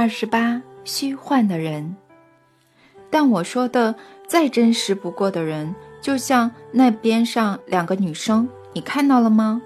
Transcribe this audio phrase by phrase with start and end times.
[0.00, 1.96] 二十八，虚幻的人。
[3.10, 3.96] 但我说的
[4.28, 9.60] 再真实不过的人，就像那边上两个女生，你看到了吗？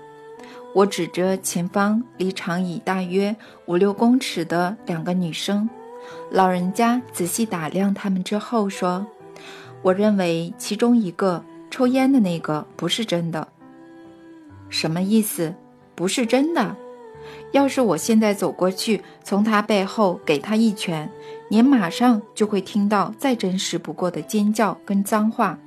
[0.74, 5.68] 我指着前方离长椅大约五六公尺的两个女生。
[6.30, 9.06] 老人家仔细打量他们之后说
[9.84, 13.46] ：“我认为其中一个抽烟的那个不是真的。
[14.70, 15.54] 什么意思？
[15.94, 16.74] 不是真的？
[17.52, 21.10] 要是我现在走过去，从他背后给他一拳，
[21.48, 25.58] 您马上就会听到再真实不过的尖叫跟脏话。”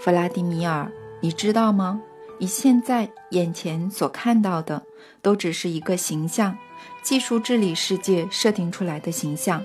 [0.00, 2.00] 弗拉迪米尔，你知道吗？
[2.38, 4.82] 你现在眼前所看到的，
[5.20, 6.56] 都只是一个形象。
[7.02, 9.62] 技术治理世界设定出来的形象，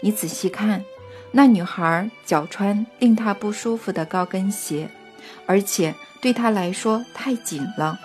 [0.00, 0.84] 你仔细看，
[1.32, 4.90] 那女孩脚穿令她不舒服的高跟鞋，
[5.46, 7.98] 而且对她来说太紧了。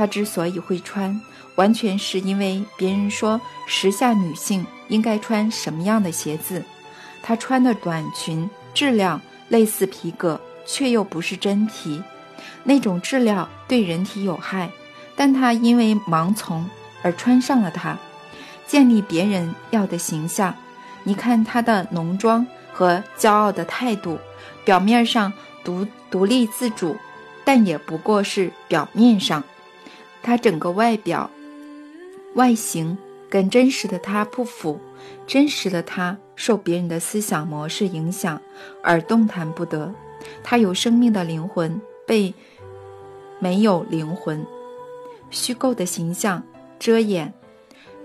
[0.00, 1.20] 她之所以会穿，
[1.56, 6.64] 完全是因为别人说时下女性应该穿什么样的鞋子。
[7.22, 12.02] 她穿的短裙质量类似皮革，却又不是真皮，
[12.64, 14.70] 那种质量对人体有害，
[15.14, 16.66] 但她因为盲从
[17.02, 17.98] 而穿上了它。
[18.66, 20.54] 建立别人要的形象，
[21.04, 24.18] 你看她的浓妆和骄傲的态度，
[24.64, 25.30] 表面上
[25.62, 26.96] 独独立自主，
[27.44, 29.44] 但也不过是表面上。
[30.22, 31.30] 他整个外表、
[32.34, 32.96] 外形
[33.28, 34.78] 跟真实的他不符，
[35.26, 38.40] 真实的他受别人的思想模式影响
[38.82, 39.94] 而动弹不得。
[40.42, 42.34] 他有生命的灵魂被
[43.38, 44.44] 没有灵魂、
[45.30, 46.42] 虚构的形象
[46.78, 47.32] 遮掩。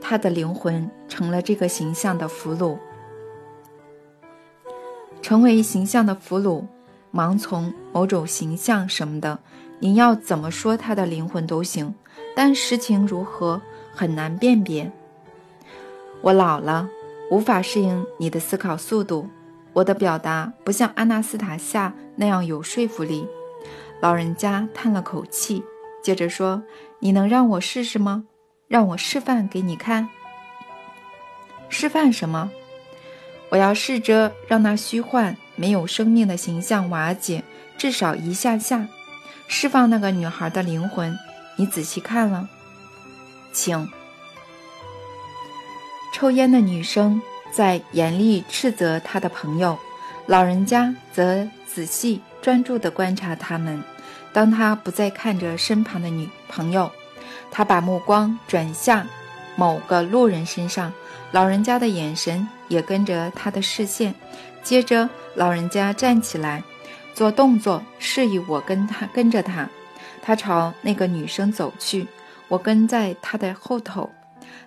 [0.07, 2.77] 他的灵魂成了这个形象的俘虏，
[5.19, 6.63] 成为形象的俘虏，
[7.11, 9.39] 盲从某种形象什么的，
[9.79, 11.95] 您要怎么说他的灵魂都行，
[12.36, 13.61] 但实情如何
[13.94, 14.91] 很难辨别。
[16.22, 16.89] 我老了，
[17.31, 19.29] 无法适应你的思考速度，
[19.73, 23.28] 我的表达不像阿纳斯塔夏那样有说服力。
[24.01, 25.63] 老人家叹了口气，
[26.03, 26.62] 接着说
[27.00, 28.25] ：“你能让我试试吗？”
[28.67, 30.09] 让我示范给你看。
[31.69, 32.52] 示范什么？
[33.50, 37.44] 我要试着让那虚幻、没有生命的形象瓦解，
[37.78, 38.88] 至少一下下，
[39.47, 41.16] 释放那个女孩的灵魂。
[41.55, 42.47] 你仔细看了，
[43.51, 43.89] 请。
[46.13, 47.21] 抽烟的女生
[47.51, 49.77] 在严厉斥责她的朋友，
[50.27, 53.83] 老人家则仔细专注地观察他们。
[54.33, 56.91] 当他不再看着身旁的女朋友。
[57.51, 59.07] 他把目光转向
[59.55, 60.91] 某个路人身上，
[61.31, 64.13] 老人家的眼神也跟着他的视线。
[64.61, 66.61] 接着，老人家站起来，
[67.13, 69.69] 做动作示意我跟他跟着他。
[70.25, 72.08] 他朝那个女生走去，
[72.47, 74.09] 我跟在他的后头。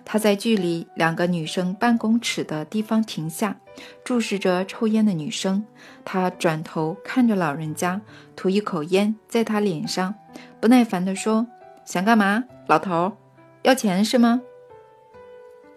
[0.05, 3.57] 他在距离两个女生半公尺的地方停下，
[4.05, 5.65] 注视着抽烟的女生。
[6.05, 7.99] 他转头看着老人家，
[8.37, 10.15] 吐一口烟在他脸上，
[10.61, 11.45] 不耐烦地说。
[11.83, 13.17] 想干嘛，老头？
[13.63, 14.39] 要钱是吗？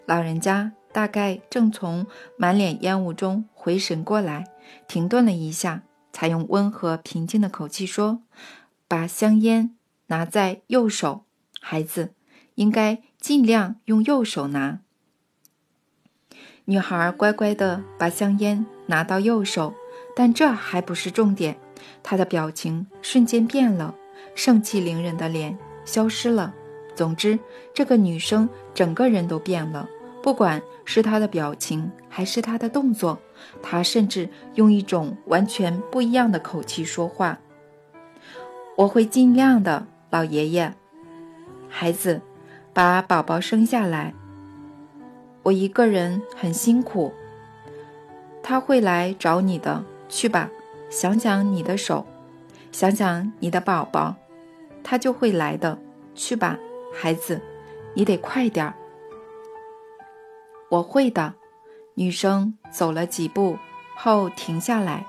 [0.07, 2.07] 老人家大概正从
[2.37, 4.45] 满脸烟雾中回神过来，
[4.87, 5.83] 停顿了一下，
[6.13, 8.21] 才用温和平静的口气说
[8.93, 9.75] ：“把香烟
[10.09, 11.25] 拿在右手，
[11.63, 12.13] 孩子，
[12.57, 14.81] 应该尽量用右手拿。”
[16.67, 19.73] 女孩乖乖地把香烟拿到右手，
[20.15, 21.57] 但这还不是重点。
[22.03, 23.95] 她的表情瞬间变了，
[24.35, 25.57] 盛气凌人的脸。
[25.87, 26.53] 消失了。
[26.95, 27.39] 总之，
[27.73, 29.89] 这个女生整个人都变了，
[30.23, 33.19] 不管是她的表情还是她的动作，
[33.63, 37.39] 她甚至用一种完全不一样的口气说话。
[38.77, 40.73] 我会尽量的，老爷爷。
[41.69, 42.21] 孩子，
[42.73, 44.15] 把宝宝生下来。
[45.43, 47.13] 我一个人很辛苦。
[48.43, 50.51] 他会来找你的，去吧。
[50.91, 52.07] 想想你的手，
[52.71, 54.15] 想想你的宝宝。
[54.83, 55.79] 他就会来的，
[56.15, 56.59] 去吧，
[56.95, 57.41] 孩子，
[57.95, 58.75] 你得快点儿。
[60.71, 61.35] 我会的。
[61.95, 63.59] 女生走了几步
[63.95, 65.05] 后停下来，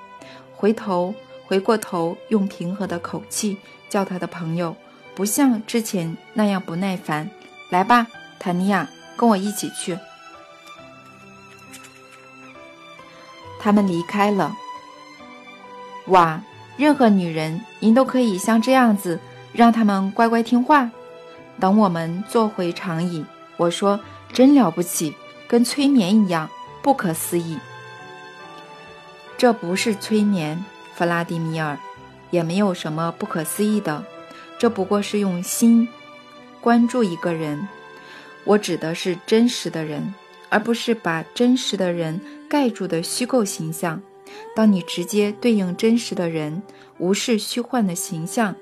[0.54, 3.58] 回头回过头，用平和的口气
[3.90, 4.76] 叫他的朋友，
[5.14, 7.30] 不像之前那样不耐烦。
[7.70, 8.08] 来吧，
[8.40, 8.88] 塔尼亚，
[9.18, 9.98] 跟我一起去。
[13.60, 14.56] 他们离开了。
[16.08, 16.42] 哇，
[16.78, 19.20] 任何女人，您都可以像这样子。
[19.54, 20.90] 让他们乖乖听话，
[21.60, 23.24] 等我们坐回长椅。
[23.56, 24.00] 我说
[24.34, 25.16] ：“真了不起，
[25.48, 26.50] 跟催眠一样，
[26.82, 27.60] 不可思议。”
[29.38, 31.78] 这不是催眠，弗拉迪米尔，
[32.32, 34.04] 也没有什么不可思议的。
[34.58, 35.88] 这不过是用心
[36.62, 37.68] 关注一个人。
[38.46, 40.14] 我指的是真实的人，
[40.50, 42.20] 而不是把真实的人
[42.50, 44.02] 盖住的虚构形象。
[44.56, 46.62] 当你直接对应真实的人，
[46.98, 48.56] 无视虚幻的形象，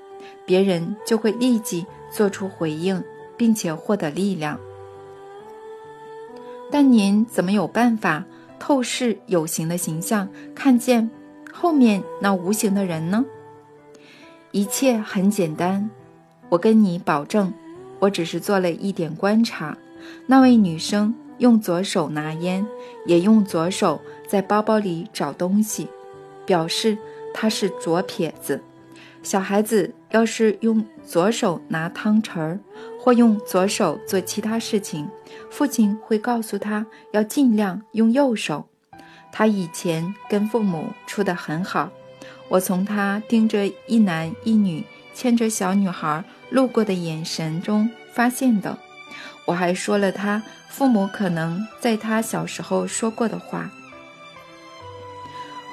[0.44, 3.02] 别人就会立即做出回应，
[3.36, 4.58] 并且获得力量。
[6.70, 8.24] 但您怎么有办法
[8.58, 11.10] 透视有形的形象，看见
[11.62, 13.24] 后面那无形的人呢？
[14.50, 15.88] 一切很简单，
[16.48, 17.54] 我跟你保证，
[18.00, 19.78] 我只是做了一点观察。
[20.26, 22.66] 那位女生用左手拿烟，
[23.06, 25.86] 也用左手在包包里找东西，
[26.44, 26.98] 表示
[27.32, 28.60] 她是左撇子。
[29.22, 32.58] 小孩子要是用左手拿汤匙儿，
[32.98, 35.08] 或用左手做其他事情，
[35.48, 38.66] 父亲会告诉他要尽量用右手。
[39.32, 41.90] 他以前跟父母处得很好。
[42.48, 44.84] 我从他盯着一男一女
[45.14, 48.78] 牵着小女孩路过的眼神中发现的。
[49.46, 53.70] 我还说了他父母可能在他小时候说过的话。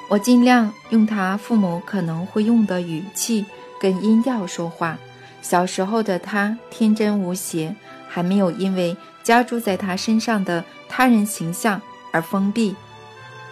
[0.08, 3.46] 我尽量用他父母可能会用的语气
[3.80, 4.98] 跟音调说话。
[5.42, 7.74] 小时候的他天真无邪，
[8.08, 11.80] 还没有因为加诸在他身上的他人形象
[12.12, 12.74] 而封闭。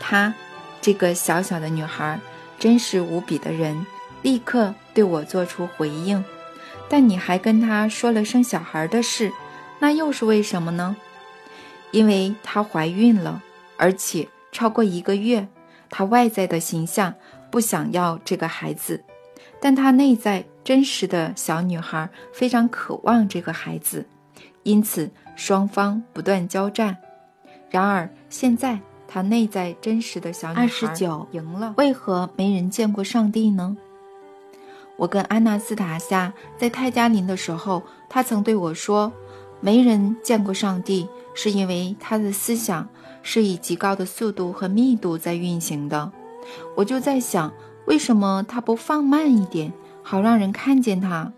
[0.01, 0.35] 她，
[0.81, 2.19] 这个小小的女孩。
[2.59, 3.87] 真实无比的人，
[4.23, 6.25] 立刻对我做出回应。
[6.89, 9.33] 但你还跟她说了生小孩的事，
[9.79, 10.97] 那又是为什么呢？
[11.93, 13.41] 因为她怀孕了，
[13.77, 15.47] 而且超过一个月。
[15.89, 17.15] 她外在的形象
[17.49, 19.05] 不想要这个孩子，
[19.61, 24.05] 但她内在真实的小女孩非常渴望这个孩子，
[24.65, 26.97] 因此双方不断交战。
[27.71, 28.81] 然而现在。
[29.09, 33.77] 他内在真实的小女孩二十九赢了，为何没人见过上帝呢？
[34.97, 39.11] 我跟安娜斯塔夏在泰加林的时候，他曾对我说
[39.61, 42.87] ：“没人见过上帝，是因为他的思想
[43.23, 46.13] 是以极高的速度和密度在运行的。”
[46.77, 47.51] 我就在想，
[47.87, 49.73] 为什么他不放慢一点，
[50.03, 51.33] 好让人看见他？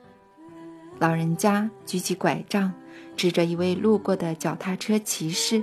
[0.98, 2.72] 老人家举起拐杖，
[3.14, 5.62] 指着一位路过的脚踏车骑士：“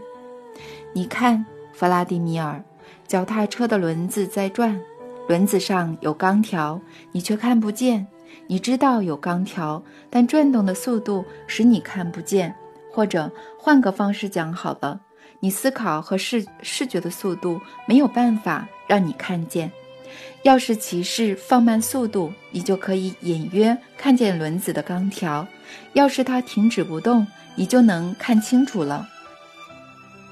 [0.93, 1.45] 你看。”
[1.77, 2.59] 弗拉迪米尔，
[3.07, 4.81] 脚踏车的轮子在转，
[5.27, 6.81] 轮子上有钢条，
[7.11, 8.07] 你却看不见。
[8.47, 12.55] 你知道有钢条，但转动的速度使你看不见。
[12.91, 14.99] 或者换个方式讲好了，
[15.39, 19.71] 你思考和视视觉的速度没有办法让你看见。
[20.41, 25.45] 要是骑士放慢速度，你就可以隐约看见轮子的钢条；
[25.93, 29.07] 要是它停止不动，你就能看清楚了。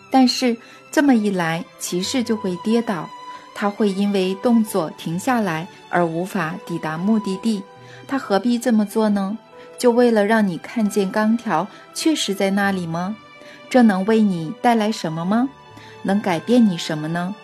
[0.10, 0.58] 但是。
[0.96, 3.10] 这么一来，骑士就会跌倒，
[3.54, 7.62] 他会因为动作停下来而无法抵达目的地。
[8.08, 9.38] 他何必这么做呢？
[9.78, 13.18] 就为了让你看见钢条确实在那里吗？
[13.70, 15.50] 这能为你带来什么吗？
[16.04, 17.36] 能改变你什么呢？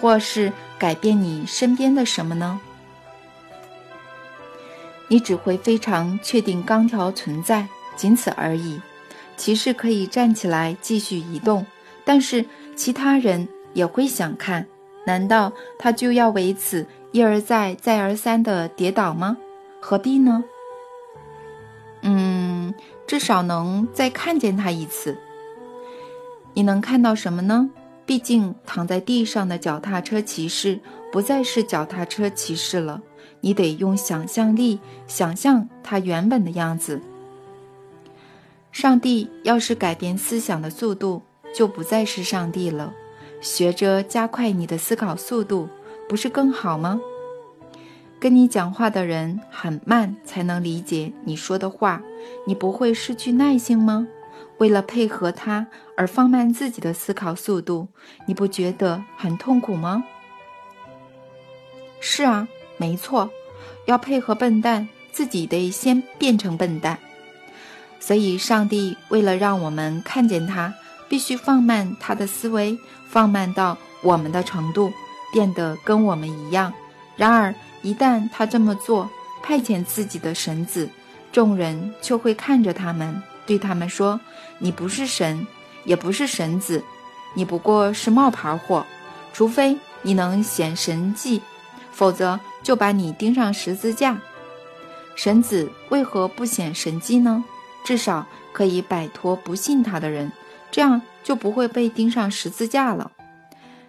[0.00, 2.60] 或是改变你身边的什么呢？
[5.08, 7.66] 你只会非常确定钢条存在，
[7.96, 8.80] 仅此而已。
[9.36, 11.66] 骑士可以站起来继续移动，
[12.04, 12.46] 但是。
[12.74, 14.66] 其他人也会想看，
[15.06, 19.36] 难道他就要为此一而再、再而三的跌倒吗？
[19.80, 20.44] 何必呢？
[22.02, 22.74] 嗯，
[23.06, 25.16] 至少能再看见他一次。
[26.54, 27.70] 你能看到什么呢？
[28.04, 30.80] 毕竟躺在地上的脚踏车骑士
[31.12, 33.00] 不再是脚踏车骑士了。
[33.40, 37.00] 你得用想象力想象他原本的样子。
[38.70, 41.22] 上帝要是改变思想的速度。
[41.54, 42.94] 就不再是上帝了。
[43.40, 45.68] 学着加快你的思考速度，
[46.08, 47.00] 不是更好吗？
[48.20, 52.00] 跟你讲话的人很慢才能理解你说的话，
[52.46, 54.06] 你不会失去耐性吗？
[54.58, 55.66] 为了配合他
[55.96, 57.88] 而放慢自己的思考速度，
[58.26, 60.04] 你不觉得很痛苦吗？
[61.98, 63.28] 是啊，没错，
[63.86, 67.00] 要配合笨蛋，自己得先变成笨蛋。
[67.98, 70.74] 所以，上帝为了让我们看见他。
[71.12, 74.90] 必须放慢他的思维，放慢到我们的程度，
[75.30, 76.72] 变得跟我们一样。
[77.18, 79.10] 然而，一旦他这么做，
[79.42, 80.88] 派遣自己的神子，
[81.30, 84.18] 众人就会看着他们，对他们说
[84.58, 85.46] ：“你不是神，
[85.84, 86.82] 也不是神子，
[87.34, 88.86] 你不过是冒牌货。
[89.34, 91.42] 除非你能显神迹，
[91.90, 94.16] 否则就把你钉上十字架。
[95.14, 97.44] 神子为何不显神迹呢？
[97.84, 100.32] 至少可以摆脱不信他的人。”
[100.72, 103.12] 这样就不会被钉上十字架了。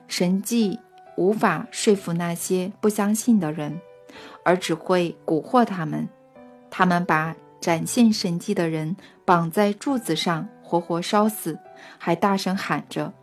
[0.08, 0.80] 神迹
[1.18, 3.80] 无法说服那些不相信的人，
[4.44, 6.08] 而只会蛊惑他们。
[6.70, 11.58] 他们把展现神迹的人绑在柱子上，活活烧死，
[11.98, 13.14] 还大声喊着：“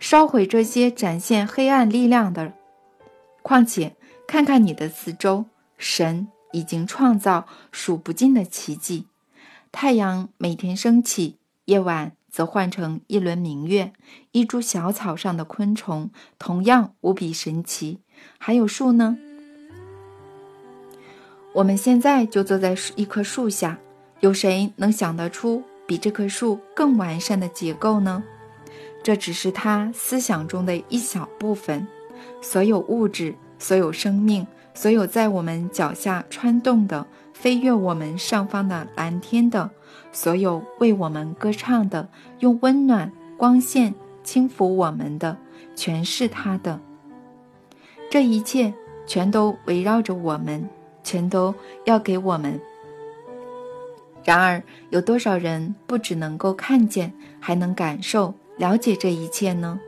[0.00, 2.54] 烧毁这些展现黑暗力量的。
[3.42, 3.94] 况且，
[4.26, 5.44] 看看你的四周，
[5.76, 9.06] 神已经创造数不尽的奇迹。
[9.70, 13.92] 太阳每天升起，夜晚则换成一轮明月。
[14.32, 18.00] 一株小草上的昆虫同样无比神奇。
[18.38, 19.18] 还有树呢？
[21.52, 23.78] 我们现在就坐在一棵树下，
[24.20, 28.24] 有谁能想得出比这棵树更完善的结构呢？
[29.02, 31.86] 这只是他思想中的一小部分。
[32.40, 37.06] 所有物质，所有生命，所有在我们脚下穿动的、
[37.42, 39.68] 飞越我们上方的蓝天的，
[40.12, 42.08] 所有为我们歌唱的、
[42.38, 45.36] 用温暖光线轻抚我们的，
[45.74, 46.78] 全是他的。
[48.08, 48.72] 这一切
[49.08, 50.68] 全都围绕着我们，
[51.02, 51.52] 全都
[51.84, 52.60] 要给我们。
[54.22, 58.32] 然而，有多少人不只能够看见，还能感受？
[58.56, 59.80] 了解这一切呢？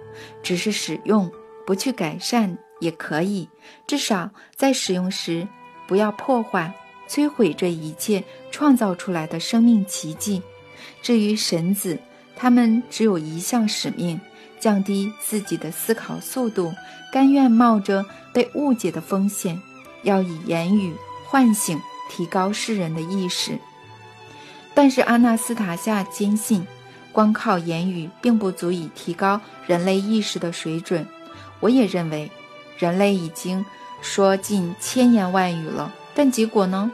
[0.42, 1.30] 只是使用，
[1.64, 3.48] 不去改善也可以。
[3.86, 5.46] 至少在使用时，
[5.86, 6.74] 不要破坏、
[7.14, 10.42] 摧毁这一切创造出来的生命奇迹。
[11.00, 11.96] 至于神子，
[12.34, 14.20] 他们只有一项使命：
[14.58, 16.74] 降低自己的思考速度，
[17.12, 19.62] 甘愿冒着被误解的风险，
[20.02, 20.92] 要以言语
[21.26, 21.80] 唤醒、
[22.10, 23.60] 提高世人的意识。
[24.74, 26.66] 但是阿纳斯塔夏坚信。
[27.12, 31.06] 光靠言语并不足以提高人类意识的水准。
[31.60, 32.28] 我也认为，
[32.76, 33.64] 人类已经
[34.02, 36.90] 说尽千言万语了，但结果呢？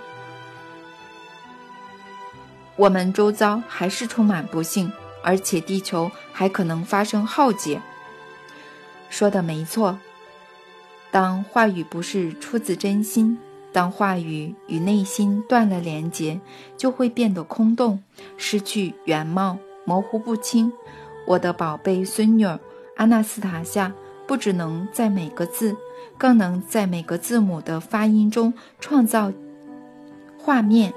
[2.81, 4.91] 我们周遭还是充满不幸，
[5.23, 7.83] 而且地球还可能发生浩劫。
[9.11, 9.99] 说的没错。
[11.11, 13.37] 当话语不是出自真心，
[13.71, 16.41] 当话语与内心断了连结，
[16.79, 18.03] 就会变得空洞，
[18.39, 19.59] 失去原貌。
[19.85, 20.73] 模糊不清，
[21.27, 22.47] 我的宝贝孙女
[22.97, 23.93] 阿纳斯塔夏
[24.27, 25.77] 不只能在每个字，
[26.17, 29.31] 更能在每个字母的发音中创造
[30.39, 30.95] 画面。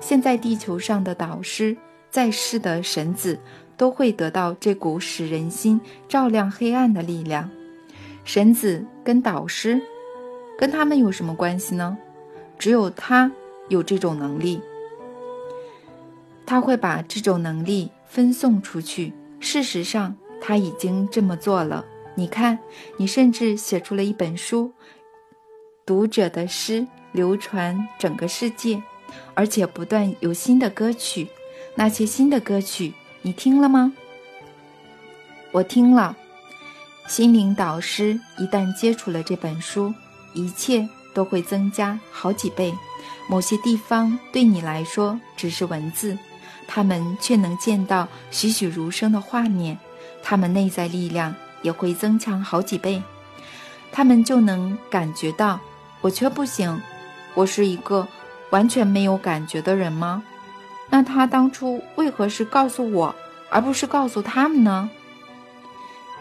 [0.00, 1.76] 现在地球上的导师，
[2.10, 3.38] 在世的神子，
[3.76, 7.50] 都会得到这股使人心照亮黑暗的力量。
[8.24, 9.80] 神子跟导师，
[10.58, 11.96] 跟他们有什么关系呢？
[12.58, 13.30] 只有他
[13.68, 14.60] 有这种能力，
[16.44, 17.90] 他会把这种能力。
[18.08, 19.12] 分送出去。
[19.40, 21.84] 事实上，他已经这么做了。
[22.14, 22.58] 你看，
[22.96, 24.72] 你甚至写出了一本书，
[25.84, 28.80] 读者的诗流传整个世界，
[29.34, 31.28] 而且不断有新的歌曲。
[31.74, 33.92] 那些新的歌曲，你听了吗？
[35.52, 36.16] 我听了。
[37.06, 39.94] 心灵导师一旦接触了这本书，
[40.34, 42.74] 一切都会增加好几倍。
[43.28, 46.18] 某些地方对你来说只是文字。
[46.68, 49.78] 他们却能见到栩栩如生的画面，
[50.22, 51.32] 他们内在力量
[51.62, 53.00] 也会增强好几倍。
[53.92, 55.60] 他们就能感觉到，
[56.00, 56.80] 我却不行。
[57.34, 58.08] 我是一个
[58.50, 60.22] 完全没有感觉的人吗？
[60.88, 63.14] 那他当初为何是告诉我，
[63.50, 64.90] 而不是告诉他们呢？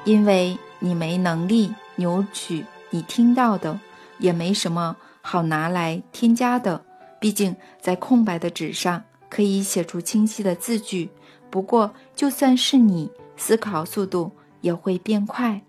[0.03, 3.79] 因为你没能力扭曲你听到的，
[4.20, 6.84] 也没什么好拿来添加的。
[7.20, 9.03] 毕竟在空白的纸上。
[9.27, 11.10] 可以写出清晰的字句，
[11.50, 15.62] 不过就算是你，思考速度也会变快。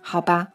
[0.00, 0.48] 好吧，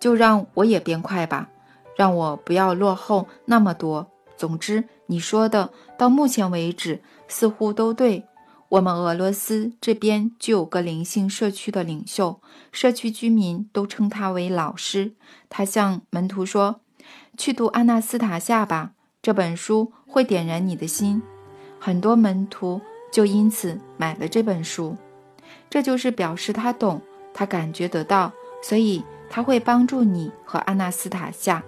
[0.00, 1.50] 就让我也变快吧，
[1.96, 4.06] 让我不要落后那么多。
[4.36, 8.24] 总之，你说的到目前为止似乎都对。
[8.68, 12.40] 我们俄罗斯这边就有个灵性社区的领袖，
[12.72, 15.14] 社区居民都称他为老师。
[15.48, 16.80] 他向门徒说
[17.38, 21.22] ：“去读阿纳斯塔夏吧。”这本书会点燃你的心，
[21.80, 22.80] 很多门徒
[23.12, 24.96] 就因此买了这本书。
[25.70, 27.00] 这就是表示他懂，
[27.32, 31.62] 他感觉得到，所以他会帮助你和阿纳斯塔夏。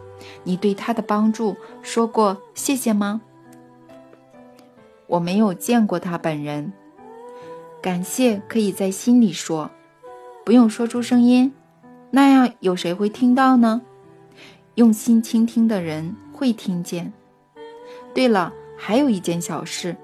[0.45, 3.21] 你对他的帮助说过谢谢吗？
[5.07, 6.73] 我没有见过他本人，
[7.81, 9.71] 感谢可以在心里说，
[10.45, 11.53] 不用说出声音，
[12.11, 13.83] 那样有谁会听到呢？
[14.75, 17.13] 用心倾听的人会听见。
[18.15, 19.97] 对了，还有一件小事，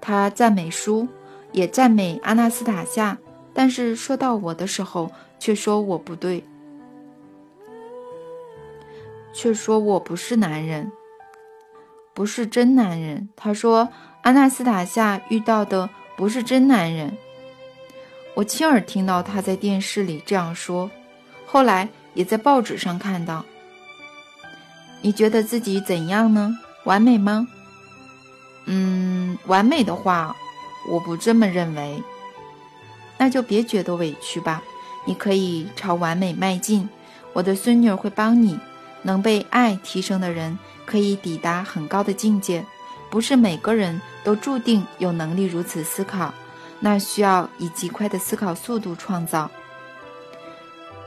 [0.00, 1.08] 他赞美书，
[1.52, 3.18] 也赞美阿纳斯塔夏，
[3.54, 6.44] 但是说到我的时候，却说我不对，
[9.32, 10.90] 却说我不是男人，
[12.14, 13.28] 不是真男人。
[13.36, 13.88] 他说
[14.22, 17.16] 阿纳斯塔夏遇到的不是真男人，
[18.34, 20.90] 我亲耳听到他在电视里这样说，
[21.46, 23.44] 后来也在报纸上看到。
[25.02, 26.58] 你觉得自己怎样呢？
[26.84, 27.48] 完美吗？
[28.66, 30.36] 嗯，完美的话，
[30.88, 32.02] 我不这么认为。
[33.16, 34.62] 那就别觉得委屈吧。
[35.06, 36.88] 你可以朝完美迈进。
[37.32, 38.58] 我的孙女会帮你。
[39.02, 42.64] 能被爱提升的人，可以抵达很高的境界。
[43.10, 46.32] 不是每个人都注定有能力如此思考，
[46.78, 49.50] 那需要以极快的思考速度创造。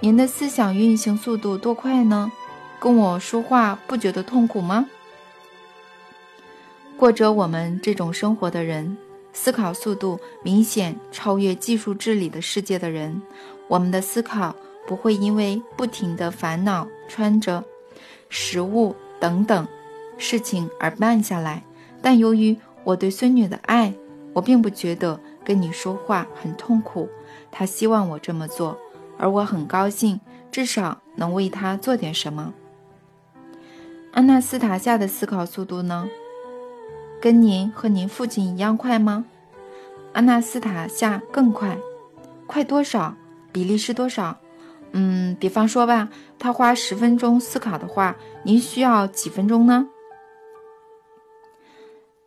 [0.01, 2.29] 您的思想运行速度多快呢？
[2.77, 4.85] 跟我说话不觉得痛苦吗？
[6.97, 8.97] 过着我们这种生活的人，
[9.31, 13.21] 思考速度明显超越技术治理的世界的人，
[13.69, 14.53] 我们的思考
[14.85, 17.63] 不会因为不停的烦恼、穿着、
[18.35, 19.67] 食物等等
[20.17, 21.63] 事情而慢下来。
[22.01, 23.93] 但由于我对孙女的爱，
[24.33, 27.07] 我并不觉得跟你说话很痛苦。
[27.51, 28.75] 她希望我这么做。
[29.19, 30.19] 而我很高兴，
[30.51, 32.51] 至少能为他做点什么。
[34.11, 36.09] 安娜斯塔夏的思考速度呢？
[37.21, 39.25] 跟您和您父亲一样快吗？
[40.13, 41.77] 安娜斯塔夏更快，
[42.47, 43.15] 快多少？
[43.51, 44.35] 比例是多少？
[44.93, 46.07] 嗯，比方说吧，
[46.39, 49.88] 他花十分钟思考的话，您需要几分钟呢？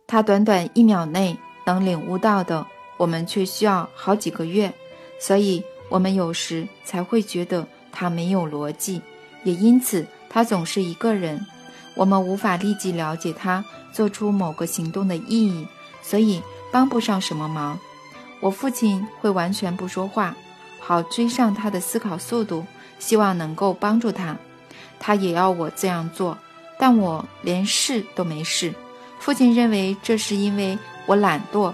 [0.05, 4.71] 他短短一秒内能领悟到的，我们却需要好几个月，
[5.19, 5.63] 所以。
[5.89, 9.01] 我们有时才会觉得他没有逻辑，
[9.45, 11.47] 也因此他总是一个人。
[11.95, 15.65] 我们无法立即了解他做出某个行动的意义，
[16.01, 16.43] 所以
[16.73, 17.79] 帮不上什么忙。
[18.41, 20.35] 我父亲会完全不说话，
[20.87, 22.65] 好追上他的思考速度，
[22.97, 24.37] 希望能够帮助他。
[24.97, 26.37] 他也要我这样做，
[26.79, 28.73] 但我连试都没试。
[29.19, 31.73] 父亲认为这是因为我懒惰，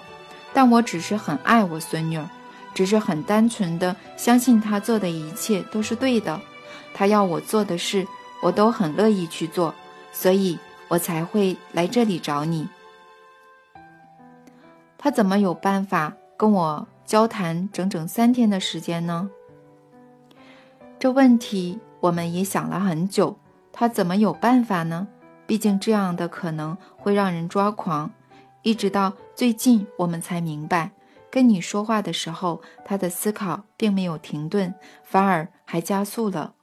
[0.52, 2.28] 但我只是很爱我孙女儿。
[2.74, 6.42] 只是很单纯的相信他做的一切都是对的，
[6.92, 8.08] 他要我做的事，
[8.42, 9.72] 我都很乐意去做，
[10.12, 12.68] 所以我才会来这里找你。
[14.98, 19.30] 他怎么有办法跟我交谈整整三天的时间呢？
[21.00, 23.38] 这问题我们也想了很久。
[23.72, 25.08] 他怎么有办法呢？
[25.46, 28.12] 毕竟这样的可能会让人抓狂。
[28.62, 30.92] 一直到最近，我们才明白。
[31.30, 36.54] 跟你说话的时候，他的思考并没有停顿，反而还加速了，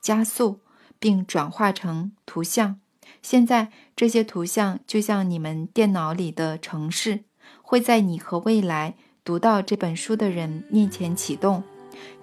[0.00, 0.60] 加速
[0.98, 2.78] 并转化成图像。
[3.20, 7.24] 现在这些图像就像你们电脑里的城市，
[7.60, 11.62] 会在你和未来读到这本书的人面前启动，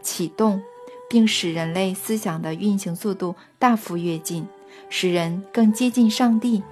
[0.01, 0.61] 启动，
[1.09, 4.47] 并使人类思想的运行速度大幅跃进，
[4.89, 6.63] 使人更接近上帝。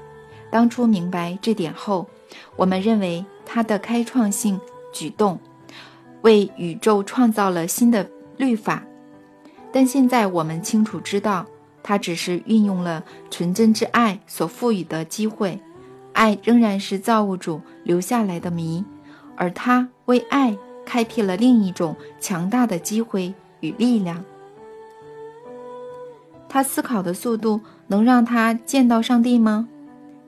[0.52, 2.08] 当初明白这点后，
[2.56, 4.60] 我们认为它的开创性。
[4.96, 5.38] 举动
[6.22, 8.82] 为宇宙创造了新的律法，
[9.74, 11.46] 但现在我们清楚知道，
[11.84, 15.60] 它只是运用了纯真之爱所赋予的机会。
[16.14, 18.86] 爱仍然是造物主留下来的谜，
[19.36, 24.24] 而他为爱开辟了另一种强大的机会与力量。
[26.50, 29.67] 他思考的速度能让他见到上帝吗？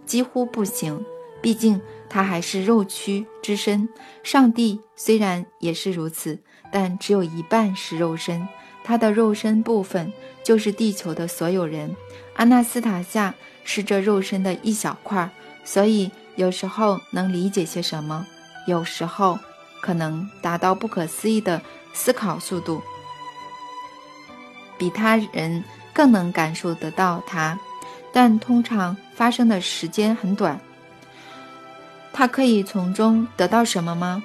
[0.05, 1.03] 几乎不行，
[1.41, 1.81] 毕竟。
[2.09, 3.89] 他还是肉躯之身，
[4.23, 6.39] 上帝虽然也是如此，
[6.71, 8.47] 但只有一半是肉身。
[8.81, 11.93] 他的肉身部分就是地球的所有人，
[12.35, 15.29] 阿纳斯塔夏是这肉身的一小块，
[15.65, 18.25] 所以有时候能理解些什么，
[18.67, 19.39] 有时候
[19.81, 21.59] 可能达到不可思议的
[21.93, 22.81] 思考速度，
[24.77, 27.57] 比他人更能感受得到它，
[28.13, 30.59] 但通常发生的时间很短。
[32.13, 34.23] 他可以从中得到什么吗？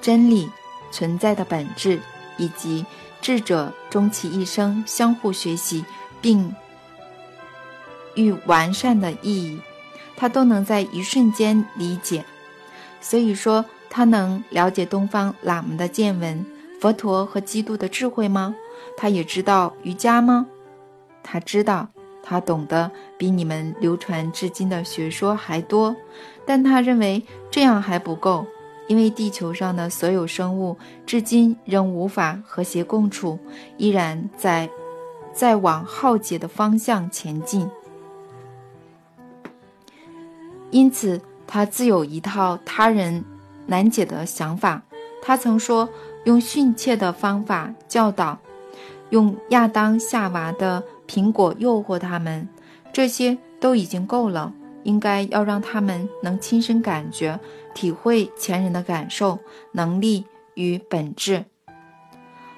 [0.00, 0.50] 真理
[0.90, 2.00] 存在的本质，
[2.36, 2.84] 以及
[3.20, 5.84] 智者终其一生相互学习
[6.20, 6.54] 并
[8.16, 9.60] 欲完善的意义，
[10.16, 12.24] 他都能在一瞬间理解。
[13.02, 16.46] 所以说，他能了解东方喇嘛的见闻、
[16.80, 18.54] 佛陀和基督的智慧吗？
[18.96, 20.46] 他也知道瑜伽吗？
[21.22, 21.88] 他知道，
[22.22, 25.94] 他懂得比你们流传至今的学说还多。
[26.46, 28.46] 但他认为这样还不够，
[28.86, 33.38] 因为地球上的所有生物至今仍无法和谐共处，
[33.76, 34.70] 依然在
[35.32, 37.68] 在往浩劫的方向前进。
[40.70, 41.20] 因此，
[41.52, 43.22] 他自有一套他人
[43.66, 44.80] 难解的想法。
[45.20, 45.86] 他曾说
[46.24, 48.38] ：“用训诫的方法教导，
[49.10, 52.48] 用亚当夏娃的苹果诱惑他们，
[52.90, 57.38] 这些都已经够了。”应该要让他们能亲身感觉、
[57.74, 59.38] 体会前人的感受、
[59.72, 61.44] 能力与本质。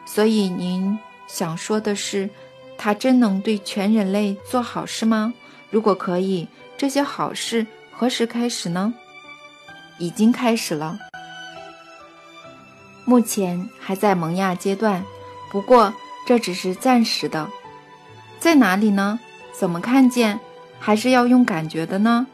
[0.07, 2.31] 所以，您想说的是，
[2.79, 5.35] 他真能对全人类做好事吗？
[5.69, 6.47] 如果可以，
[6.79, 8.93] 这些好事何时开始呢？
[9.99, 10.99] 已经开始了，
[13.05, 15.05] 目前还在萌芽阶段。
[15.53, 15.95] 不过，
[16.27, 17.49] 这只是暂时的。
[18.41, 19.21] 在哪里呢？
[19.53, 20.41] 怎么看见？
[20.81, 22.27] 还是要用感觉的呢？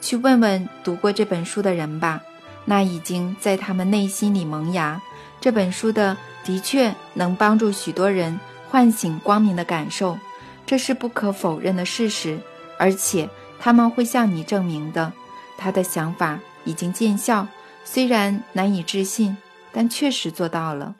[0.00, 2.20] 去问问读过这本书的人吧，
[2.64, 5.00] 那已经在他们内心里萌芽。
[5.40, 10.18] 这本书的的确能帮助许多人唤醒光明的感受，
[10.66, 12.40] 这是不可否认的事实。
[12.78, 13.28] 而且
[13.64, 15.12] 他们会向你证明的，
[15.56, 17.46] 他的想法已经见效，
[17.84, 19.36] 虽然难以置信，
[19.70, 20.96] 但确实做到了。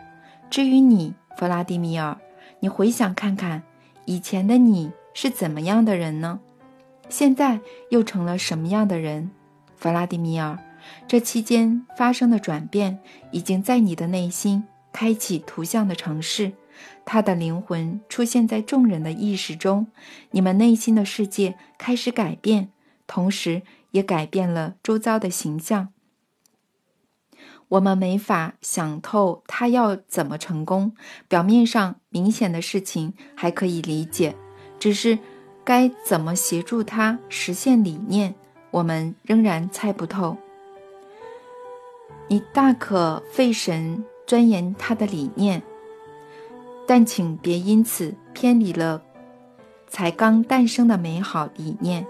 [0.48, 2.16] 至于你，弗拉迪米尔，
[2.60, 3.64] 你回想看看，
[4.04, 6.38] 以前的你是怎么样的人呢？
[7.08, 7.58] 现在
[7.90, 9.32] 又成了什么样的人，
[9.74, 10.56] 弗拉迪米尔？
[11.08, 13.00] 这期间发生的转变，
[13.32, 16.52] 已经在你的内心开启图像的城市，
[17.04, 19.86] 他的灵魂出现在众人的意识中，
[20.30, 22.70] 你们内心的世界开始改变，
[23.06, 25.88] 同时也改变了周遭的形象。
[27.68, 30.94] 我们没法想透他要怎么成功，
[31.28, 34.36] 表面上明显的事情还可以理解，
[34.78, 35.18] 只是。
[35.64, 38.34] 该怎么协助他实现理念？
[38.72, 40.36] 我们仍然猜不透。
[42.26, 45.62] 你大可费神钻研他的理念，
[46.94, 49.02] 但请别因此偏离了
[49.88, 52.06] 才刚诞生的美好理念。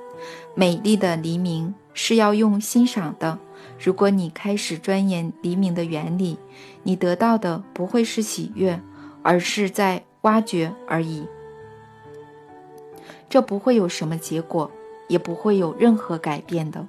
[0.56, 3.38] 美丽的黎明是要用欣赏的。
[3.78, 6.36] 如果你开始钻研黎明的原理，
[6.82, 8.82] 你得到的不会是喜悦，
[9.22, 11.28] 而是在挖掘而已。
[13.30, 14.68] 这不会有什么结果，
[15.06, 16.84] 也不会有任何改变的。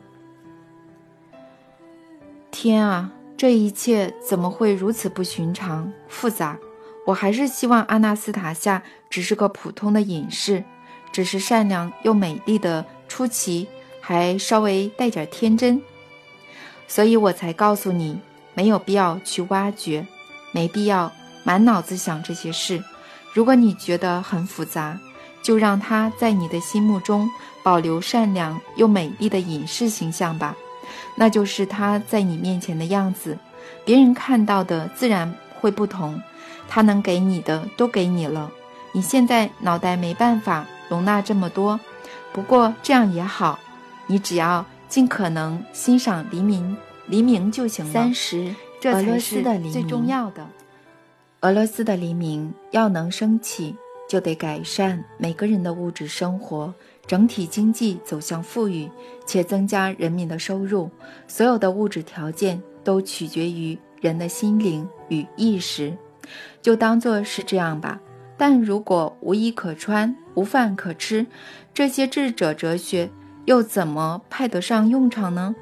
[2.49, 6.57] 天啊，这一切怎么会如此不寻常、复杂？
[7.05, 10.63] 我还是希望阿纳斯塔夏只是个普通的隐士，
[11.11, 13.67] 只是善良又美丽的出奇，
[13.99, 15.81] 还稍微带点天真。
[16.87, 18.19] 所以我才告诉你，
[18.53, 20.05] 没有必要去挖掘，
[20.51, 21.11] 没必要
[21.43, 22.81] 满脑子想这些事。
[23.33, 24.97] 如果你觉得很复杂，
[25.41, 27.29] 就让他在你的心目中
[27.63, 30.55] 保留善良又美丽的隐士形象吧，
[31.15, 33.37] 那就是他在你面前的样子。
[33.83, 36.21] 别人看到的自然会不同，
[36.73, 38.51] 他能给你的都给你了。
[38.93, 41.79] 你现在脑袋没办法容纳这么多，
[42.33, 43.59] 不过这样也好，
[44.07, 47.91] 你只要尽可能欣赏黎明，黎明就行了。
[47.91, 50.47] 三十，这才是最重要的。
[51.41, 53.75] 俄罗斯的黎明要能升起。
[54.05, 56.71] 就得改善每个人的物质生活，
[57.07, 58.87] 整体经济走向富裕，
[59.25, 60.91] 且增加人民的收入。
[61.27, 65.97] 所有的物质条件都取决于人的心灵与意识，
[66.61, 67.99] 就当做是这样吧。
[68.37, 71.25] 但如果无衣可穿、无饭可吃，
[71.73, 73.09] 这些智者哲学
[73.45, 75.55] 又怎么派得上用场呢？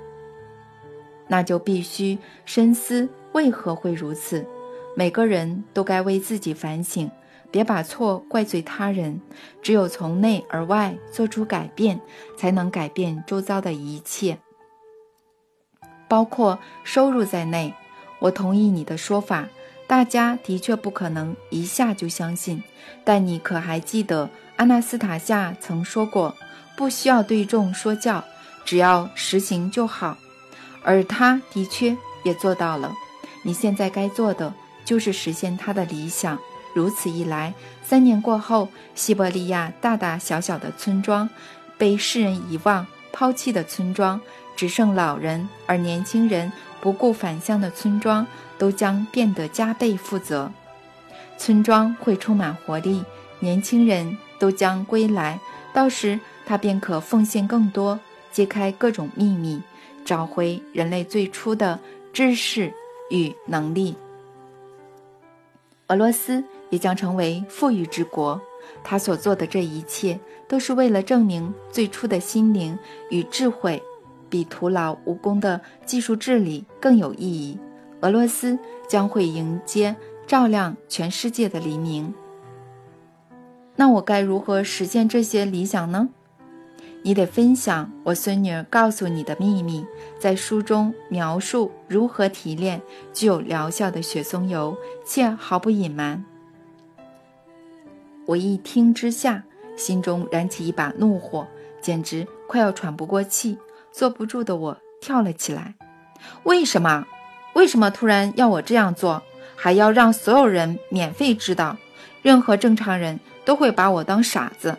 [1.27, 4.45] 那就必须深思为何会如此。
[4.95, 7.09] 每个人都该为自己反省。
[7.49, 9.19] 别把错怪罪他人，
[9.61, 11.99] 只有从内而外做出改变，
[12.37, 14.37] 才能改变周遭的一切，
[16.07, 17.73] 包括收入在内。
[18.19, 19.49] 我同意你的说法，
[19.91, 22.63] 大家的确不可能一下就相信。
[23.03, 26.33] 但你可还记得阿纳斯塔夏曾说过，
[26.77, 28.23] 不需要对众说教，
[28.63, 30.17] 只要实行就好。
[30.81, 32.93] 而他的确也做到了。
[33.43, 34.53] 你现在该做的
[34.85, 36.39] 就是实现他的理想。
[36.73, 41.29] 如此一来，三年过后，西伯利亚大大小小的村庄，
[41.77, 44.21] 被世人遗忘、抛弃的村庄，
[44.55, 46.49] 只剩老人而年轻人
[46.79, 48.25] 不顾返乡的村庄，
[48.61, 50.51] 都将变得加倍负责。
[51.35, 53.03] 村庄会充满活力，
[53.39, 55.39] 年轻人都将归来，
[55.73, 57.99] 到时他便可奉献更多，
[58.31, 59.59] 揭开各种秘密，
[60.05, 61.79] 找回人类最初的
[62.13, 62.71] 知识
[63.09, 63.95] 与能力。
[65.87, 66.43] 俄罗斯。
[66.71, 68.39] 也将成为富裕之国。
[68.81, 73.83] 他所做的这一切，都是为了证明最初的心灵与智慧，
[74.29, 77.59] 比徒劳无功的技术治理更有意义。
[78.01, 79.95] 俄罗斯将会迎接
[80.27, 82.13] 照亮全世界的黎明。
[83.75, 86.09] 那我该如何实现这些理想呢？
[87.03, 89.83] 你得分享我孙女儿告诉你的秘密，
[90.19, 92.79] 在书中描述如何提炼
[93.11, 96.23] 具有疗效的雪松油，且毫不隐瞒。
[98.27, 99.43] 我一听之下，
[99.75, 101.47] 心中燃起一把怒火，
[101.81, 103.57] 简直快要喘不过气。
[103.91, 105.75] 坐不住的我跳了起来。
[106.43, 107.07] 为什么？
[107.53, 109.21] 为什么突然要我这样做？
[109.55, 111.77] 还要让所有人免费知道？
[112.21, 114.77] 任何正常人都会把我当傻子。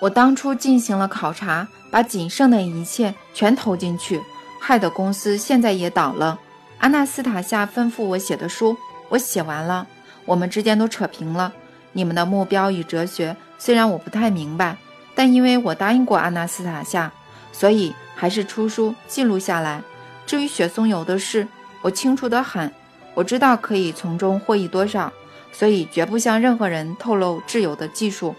[0.00, 4.20] 我当初进行了考察，把仅剩的一切全投进去，
[4.60, 6.38] 害得公司现在也倒了。
[6.78, 8.76] 阿纳斯塔夏吩咐我写的书。
[9.08, 9.86] 我写完了，
[10.26, 11.52] 我们之间都扯平了。
[11.92, 14.76] 你们的目标与哲学虽然我不太明白，
[15.14, 17.10] 但因为我答应过阿纳斯塔夏，
[17.50, 19.80] 所以还是出书记录下来。
[20.26, 21.46] 至于雪松油的事，
[21.80, 22.68] 我清楚得很，
[23.14, 25.12] 我知道可以从中获益多少，
[25.52, 28.34] 所以绝不向任何人透露制油的技术。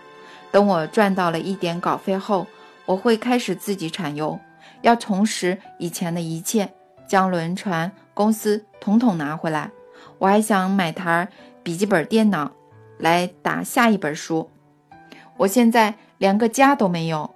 [0.51, 2.45] 等我赚到了一点稿费后，
[2.85, 4.37] 我会开始自己产油，
[4.81, 6.69] 要重拾以前的一切，
[7.07, 9.71] 将轮船公司统统拿回来。
[10.17, 11.29] 我还想买台
[11.63, 12.51] 笔记本电脑。
[12.99, 14.51] 来打下一本书。
[15.37, 17.33] 我现在连个家都没有，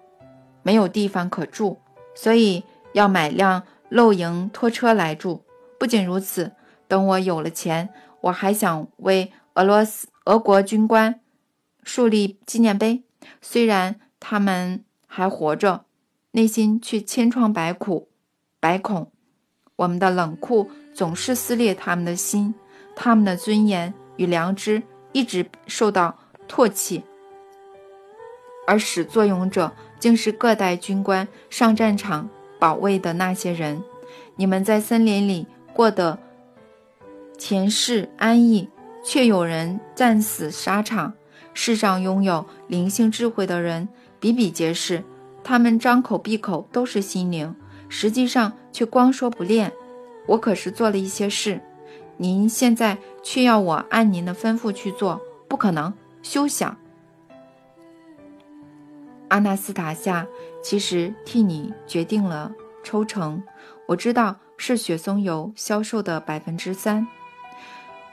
[0.61, 1.79] 没有地方可住，
[2.15, 5.43] 所以要买辆露营拖车来住。
[5.79, 6.51] 不仅如此，
[6.87, 7.89] 等我有了钱，
[8.21, 11.19] 我还想为俄罗斯俄国军官
[11.83, 13.03] 树立纪念碑。
[13.41, 15.85] 虽然他们还活着，
[16.31, 18.09] 内心却千疮百苦、
[18.59, 19.11] 百孔。
[19.75, 22.53] 我们的冷酷总是撕裂他们的心，
[22.95, 24.83] 他们的尊严与良知。
[25.15, 26.17] 一直受到
[26.49, 27.03] 唾弃，
[28.65, 29.71] 而始作俑者
[30.03, 33.81] 竟是各代军官上战场保卫的那些人。
[34.35, 36.19] 你们在森林里过得
[37.39, 38.67] 恬适安逸，
[39.01, 41.13] 却有人战死沙场。
[41.53, 43.87] 世上拥有灵性智慧的人
[44.19, 45.01] 比比皆是，
[45.41, 47.55] 他们张口闭口都是心灵，
[47.87, 49.71] 实际上却光说不练。
[50.27, 51.61] 我可是做了一些事。
[52.17, 56.77] 您现在却要我按您的吩咐去做，不可能，休想！
[59.33, 60.27] 阿纳斯塔夏
[60.61, 62.51] 其实替你决定了
[62.83, 63.41] 抽成，
[63.87, 67.07] 我知道是雪松油销售的百分之三，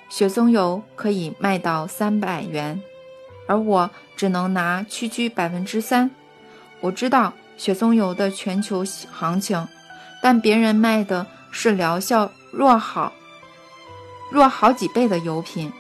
[0.09, 2.81] 雪松油可以卖到三百元，
[3.47, 6.11] 而我只能拿区区百分之三。
[6.81, 9.69] 我知道雪松油的全球行情，
[10.23, 13.13] 但别人卖的是疗效若好。
[14.33, 15.71] 若好几倍的油品，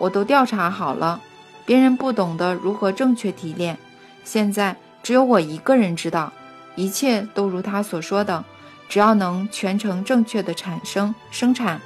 [0.00, 1.20] 我都调查好了，
[1.64, 3.78] 别人不懂得如何正确提炼，
[4.24, 6.32] 现在只有我一个人知道，
[6.76, 8.44] 一切都如他所说的，
[8.88, 11.80] 只要能全程正确的产生生产，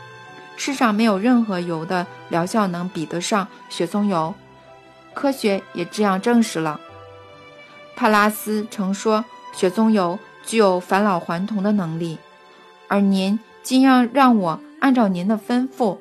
[0.57, 4.35] 世上没有任何油的疗效能比得上雪松油，
[5.13, 6.81] 科学也这样证实了。
[7.97, 12.19] 帕拉斯曾说雪松油具有返老还童的能力，
[12.89, 15.99] 而您竟要让我按照您的吩咐。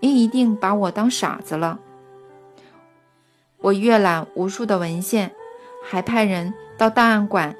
[0.00, 1.78] 您一定把我当傻子了。
[3.58, 5.32] 我阅览无数的文献，
[5.84, 7.54] 还派人到档案馆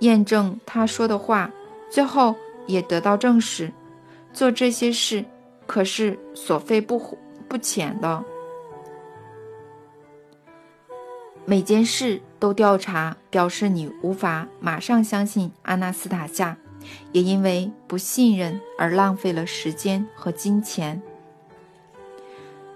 [0.00, 1.50] 验证他说的话，
[1.88, 2.34] 最后
[2.66, 3.72] 也得到证实。
[4.32, 5.24] 做这些事
[5.66, 8.24] 可是所费不不浅的。
[11.44, 16.56] 每件事都调查，表示你无法马上相信阿纳斯塔夏，
[17.12, 21.02] 也因为不信任而浪费了时间和金钱。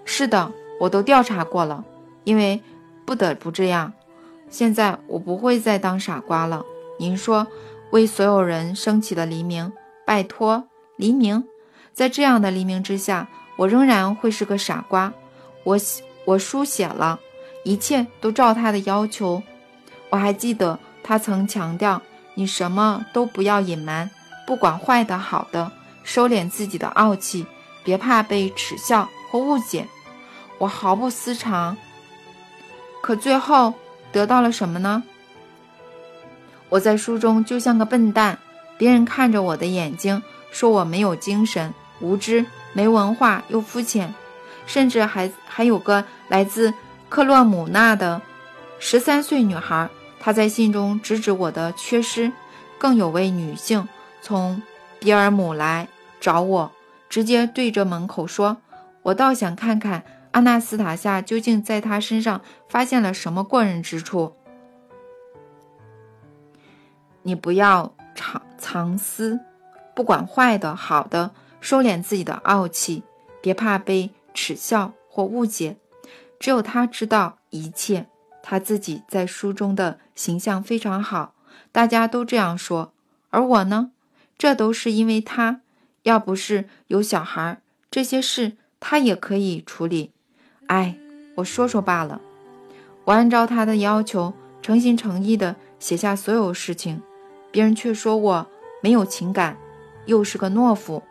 [0.04, 1.84] 是的，我都调查过了，
[2.24, 2.60] 因为
[3.04, 3.92] 不得不这样。
[4.54, 6.64] 现在我不会再当傻瓜了。
[6.96, 7.44] 您说，
[7.90, 9.72] 为所有人升起的黎明，
[10.06, 11.42] 拜托，黎明，
[11.92, 15.12] 在这样的黎明之下，我仍然会是个傻瓜。
[15.64, 15.76] 我
[16.24, 17.18] 我书写了，
[17.64, 19.42] 一切都照他的要求。
[20.08, 22.00] 我还记得他曾强调，
[22.34, 24.08] 你什么都不要隐瞒，
[24.46, 25.72] 不管坏的好的，
[26.04, 27.44] 收敛自己的傲气，
[27.82, 29.88] 别怕被耻笑或误解。
[30.58, 31.76] 我毫不私藏，
[33.02, 33.74] 可最后
[34.14, 35.02] 得到了什么呢？
[36.68, 38.38] 我在书中就像个笨蛋，
[38.78, 40.22] 别人看着我的眼睛，
[40.52, 44.14] 说我没有精神、无知、没文化又肤浅，
[44.66, 46.72] 甚至还还有个来自
[47.08, 48.22] 克洛姆纳的
[48.78, 52.30] 十三岁女孩，她在信中直指我的缺失。
[52.78, 53.88] 更有位女性
[54.22, 54.62] 从
[55.00, 55.88] 比尔姆来
[56.20, 56.70] 找我，
[57.08, 58.58] 直接对着门口说
[59.02, 64.34] ：“我倒想看看。”阿纳斯塔夏究竟在他身上发现了什么过人之处？
[67.22, 69.38] 你不要藏藏私，
[69.94, 73.04] 不管坏的好的，收敛自己的傲气，
[73.40, 75.76] 别怕被耻笑或误解。
[76.40, 78.08] 只有他知道一切，
[78.42, 81.36] 他自己在书中的形象非常好，
[81.70, 82.92] 大家都这样说。
[83.30, 83.92] 而我呢？
[84.36, 85.60] 这都是因为他，
[86.02, 90.10] 要不是有小孩，这些事他也可以处理。
[90.66, 90.94] 哎，
[91.34, 92.20] 我说说罢了。
[93.04, 97.02] 我按照他的要求，诚心诚意的写下所有事情，
[97.50, 98.46] 别人却说我
[98.82, 99.56] 没有情感，
[100.06, 101.02] 又是个懦夫。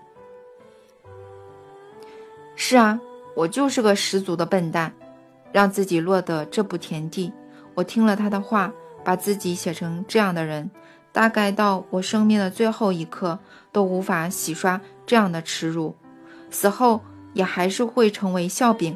[2.55, 2.99] 是啊，
[3.35, 4.93] 我就是个十足的笨蛋，
[5.51, 7.31] 让自己落得这步田地。
[7.75, 10.71] 我听了他的话，把自己写成这样的人，
[11.11, 13.37] 大概到我生命的最后一刻
[13.71, 15.95] 都无法洗刷这样的耻辱。
[16.49, 17.01] 死后。
[17.33, 18.95] 也还是会成为笑柄。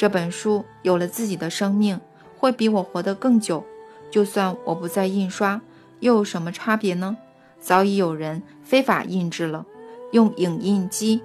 [0.00, 2.00] 这本书有了自己的生命，
[2.38, 3.62] 会比我活得更久。
[4.10, 5.60] 就算我不再印刷，
[5.98, 7.18] 又有什么差别呢？
[7.60, 9.66] 早已有人非法印制了，
[10.12, 11.20] 用影印机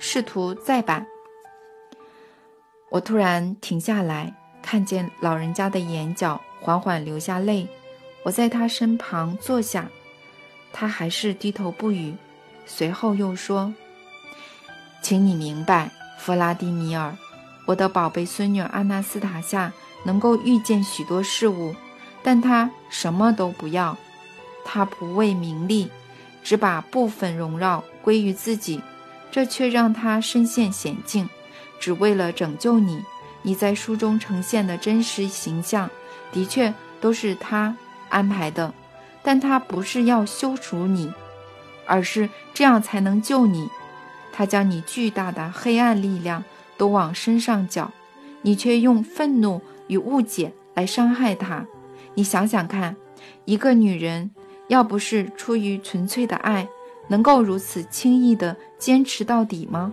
[0.00, 1.06] 试图再版。
[2.88, 7.68] 我突然停下来，看见老人家的眼角缓缓流下泪。
[8.24, 9.88] 我在他身旁坐下，
[10.72, 12.16] 他还是低头不语。
[12.66, 13.72] 随后又说
[15.02, 17.16] ：“请你明白，弗拉迪米尔，
[17.68, 19.70] 我的宝贝孙女阿纳斯塔夏
[20.04, 21.76] 能够遇见许多事物，
[22.22, 23.94] 但她什么都不要。
[24.64, 25.90] 她不为名利，
[26.42, 28.80] 只把部分荣耀归于自己，
[29.30, 31.28] 这却让她身陷险境。
[31.78, 33.02] 只为了拯救你，
[33.42, 35.90] 你在书中呈现的真实形象，
[36.32, 37.76] 的确都是她
[38.08, 38.72] 安排的，
[39.22, 41.12] 但她不是要羞辱你。”
[41.84, 43.68] 而是这样才能救你。
[44.32, 46.44] 他将你巨大的黑暗力量
[46.78, 47.90] 都往身上搅，
[48.40, 51.66] 你却用愤怒与误解来伤害他。
[52.14, 52.96] 你想想看，
[53.44, 54.30] 一个女人
[54.68, 56.66] 要不是出于纯粹的爱，
[57.08, 59.92] 能够如此轻易的坚持到底吗？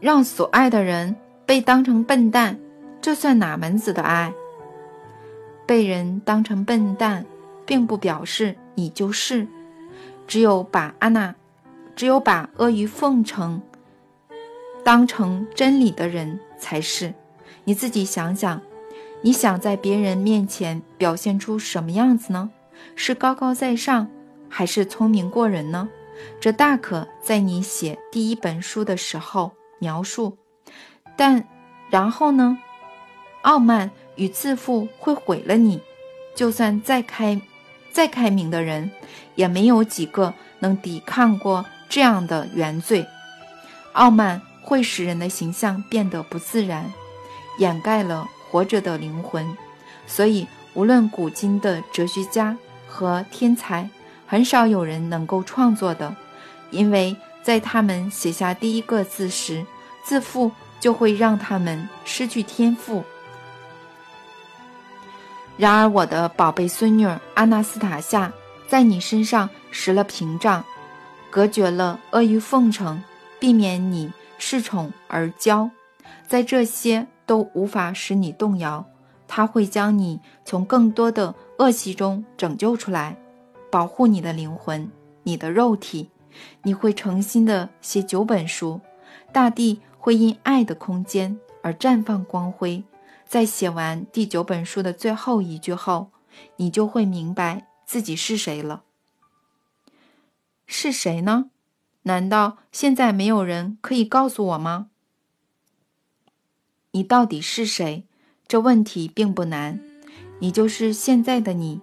[0.00, 2.58] 让所爱的人被当成笨蛋，
[3.00, 4.32] 这算哪门子的爱？
[5.66, 7.24] 被人当成笨蛋，
[7.64, 8.56] 并不表示。
[8.78, 9.48] 你就是，
[10.26, 11.34] 只有把安娜，
[11.96, 13.60] 只有把阿谀奉承
[14.84, 17.12] 当成真理的人才是。
[17.64, 18.62] 你自己想想，
[19.22, 22.50] 你想在别人面前表现出什么样子呢？
[22.94, 24.08] 是高高在上，
[24.48, 25.88] 还是聪明过人呢？
[26.38, 30.36] 这大可在你写第一本书的时候描述。
[31.16, 31.48] 但
[31.90, 32.58] 然后呢？
[33.42, 35.80] 傲慢与自负会毁了你。
[36.34, 37.40] 就算再开。
[37.90, 38.90] 再开明的人，
[39.36, 43.06] 也没有几个能抵抗过这样的原罪。
[43.92, 46.92] 傲慢会使人的形象变得不自然，
[47.58, 49.56] 掩盖了活着的灵魂。
[50.06, 53.88] 所以，无论古今的哲学家和天才，
[54.26, 56.14] 很少有人能够创作的，
[56.70, 59.64] 因为在他们写下第一个字时，
[60.04, 63.02] 自负就会让他们失去天赋。
[65.56, 68.30] 然而，我的宝贝孙女阿纳斯塔夏
[68.68, 70.62] 在你身上拾了屏障，
[71.36, 73.02] 隔绝了阿谀奉承，
[73.38, 75.68] 避免你恃宠而骄，
[76.26, 78.86] 在这些都无法使你动摇。
[79.28, 83.18] 他会将你从更多的恶习中拯救出来，
[83.70, 84.90] 保护你的灵魂、
[85.24, 86.08] 你的肉体。
[86.62, 88.80] 你会诚心的写九本书，
[89.30, 92.82] 大地会因爱的空间而绽放光辉。
[93.26, 96.08] 在写完第九本书的最后一句后，
[96.56, 98.84] 你就会明白自己是谁了。
[100.66, 101.50] 是谁呢？
[102.02, 104.88] 难道现在没有人可以告诉我吗？
[106.92, 108.04] 你到底是谁？
[108.46, 109.80] 这问题并不难。
[110.38, 111.80] 你就是现在的你，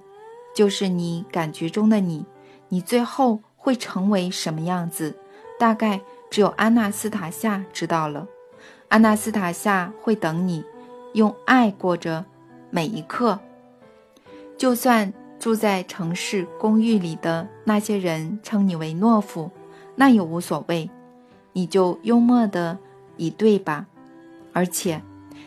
[0.56, 2.26] 就是你感觉中的你。
[2.70, 5.18] 你最后会成为什么样子？
[5.60, 8.28] 大概只有安娜斯塔夏知道了。
[8.90, 10.64] 安娜斯塔夏会等你。
[11.14, 12.26] 用爱过着
[12.72, 13.40] 每一刻，
[14.58, 15.14] 就算
[15.44, 19.52] 住在城市公寓里的那些人称你为懦夫，
[19.94, 20.90] 那也无所谓，
[21.52, 22.78] 你就幽默的
[23.18, 23.86] 以对吧。
[24.54, 25.02] 而且，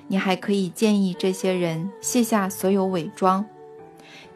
[0.06, 3.42] 你还可以建议这些人卸下所有伪装，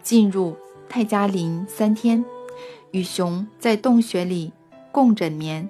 [0.03, 0.57] 进入
[0.89, 2.25] 泰加林三天，
[2.93, 4.55] 与熊在洞穴里
[4.91, 5.69] 共枕眠，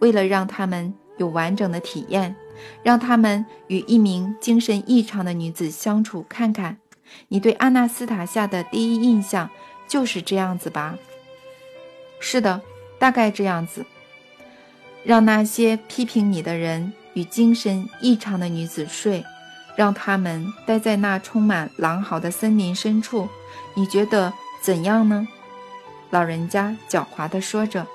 [0.00, 2.36] 为了让他们有完整的体验。
[2.82, 6.76] 让他们与一名精神异常的女子相处看看，
[7.28, 9.48] 你对阿纳斯塔夏的第一印象
[9.88, 10.96] 就是这样子吧？
[12.18, 12.60] 是的，
[12.98, 13.84] 大概这样子。
[15.04, 19.24] 让那些批评你的人与精神异常的女子睡，
[19.74, 23.28] 让他们待在那充满狼嚎的森林深处，
[23.74, 24.32] 你觉得
[24.62, 25.26] 怎样呢？
[26.10, 27.86] 老人家狡猾地说着。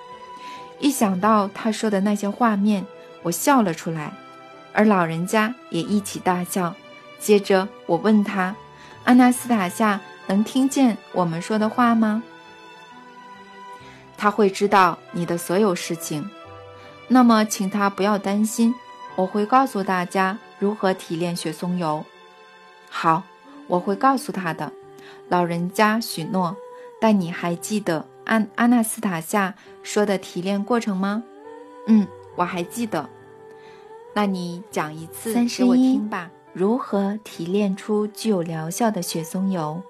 [0.80, 2.86] 一想到他说的那些画面，
[3.24, 4.14] 我笑了出来。
[4.74, 6.76] 而老人家也一起大笑。
[7.20, 8.56] 接着我问他
[9.06, 12.22] ：“阿纳斯塔夏能听见我们说的话吗？”
[14.18, 16.30] 他会知道你的所有事情。
[17.08, 18.76] 那么，请他不要担心，
[19.16, 22.06] 我会告诉大家如何提炼雪松油。
[22.90, 23.24] 好，
[23.68, 24.72] 我会告诉他的。
[25.30, 26.56] 老人家许诺。
[26.98, 29.54] 但你还记得安阿纳斯塔夏
[29.84, 31.22] 说的提炼过程吗？
[31.88, 33.08] 嗯，我还记得。
[34.14, 36.32] 那你讲一次给我听吧。
[36.56, 39.82] 如何提炼出具有疗效的雪松油？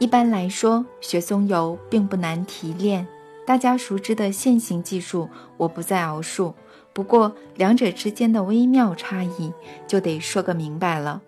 [0.00, 3.06] 一般来说，雪松油并不难提炼，
[3.46, 6.52] 大家熟知的现行技术，我不再熬述。
[6.92, 9.52] 不过两者之间的微妙差异，
[9.86, 11.22] 就得说个明白了。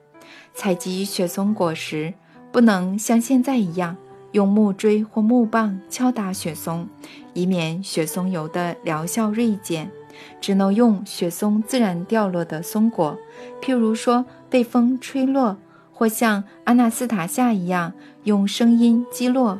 [0.52, 2.12] 采集雪松果实，
[2.50, 3.96] 不能像现在一样
[4.32, 6.88] 用木锥或木棒敲打雪松，
[7.34, 9.88] 以免雪松油的疗效锐减。
[10.40, 13.18] 只能用雪松自然掉落的松果，
[13.60, 15.56] 譬如说被风吹落，
[15.92, 17.92] 或像阿纳斯塔夏一样
[18.24, 19.58] 用声音击落。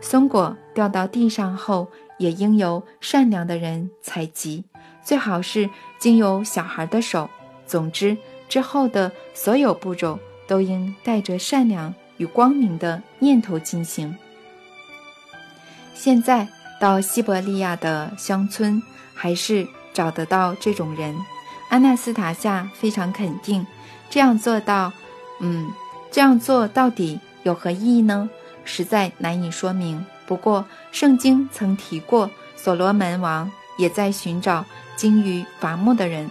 [0.00, 1.88] 松果掉到地上后，
[2.18, 4.64] 也应由善良的人采集，
[5.02, 7.28] 最好是经由小孩的手。
[7.66, 8.16] 总之，
[8.48, 14.16] 之后的所有步骤都应带着善良与光明的念头进行。
[15.94, 16.46] 现在
[16.80, 18.82] 到西伯利亚的乡村，
[19.14, 19.66] 还是。
[19.94, 21.16] 找得到这种人，
[21.70, 23.66] 安纳斯塔夏非常肯定。
[24.10, 24.92] 这样做到，
[25.40, 25.72] 嗯，
[26.10, 28.28] 这样做到底有何意义呢？
[28.64, 30.04] 实在难以说明。
[30.26, 34.64] 不过，圣经曾提过，所罗门王也在寻找
[34.96, 36.30] 精于伐木的人，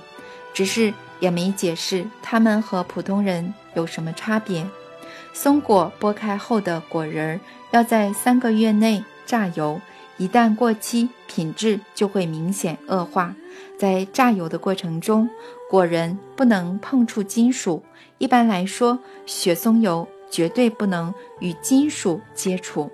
[0.53, 4.65] 只是也没解释他们和普通人有什么差别。
[5.31, 7.39] 松果剥开后的果仁儿
[7.71, 9.79] 要在三个月内榨油。
[10.23, 13.35] 一旦过期，品质就会明显恶化。
[13.77, 15.29] 在榨油的过程中，
[15.69, 17.83] 果仁不能碰触金属。
[18.19, 22.89] 一般来说，雪松油绝对不能与金属接触。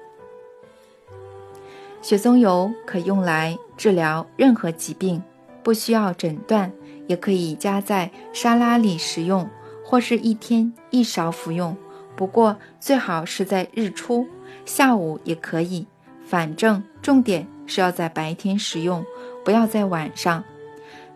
[2.01, 5.21] 雪松油可用来治疗任何疾病，
[5.61, 6.71] 不需要诊断，
[7.05, 9.47] 也可以加在沙拉里食用，
[9.85, 11.77] 或是一天一勺服用。
[12.15, 14.25] 不过最好是在日出，
[14.65, 15.85] 下午也可以。
[16.29, 19.03] 反正重点是要在白天食用，
[19.43, 20.43] 不要在晚上，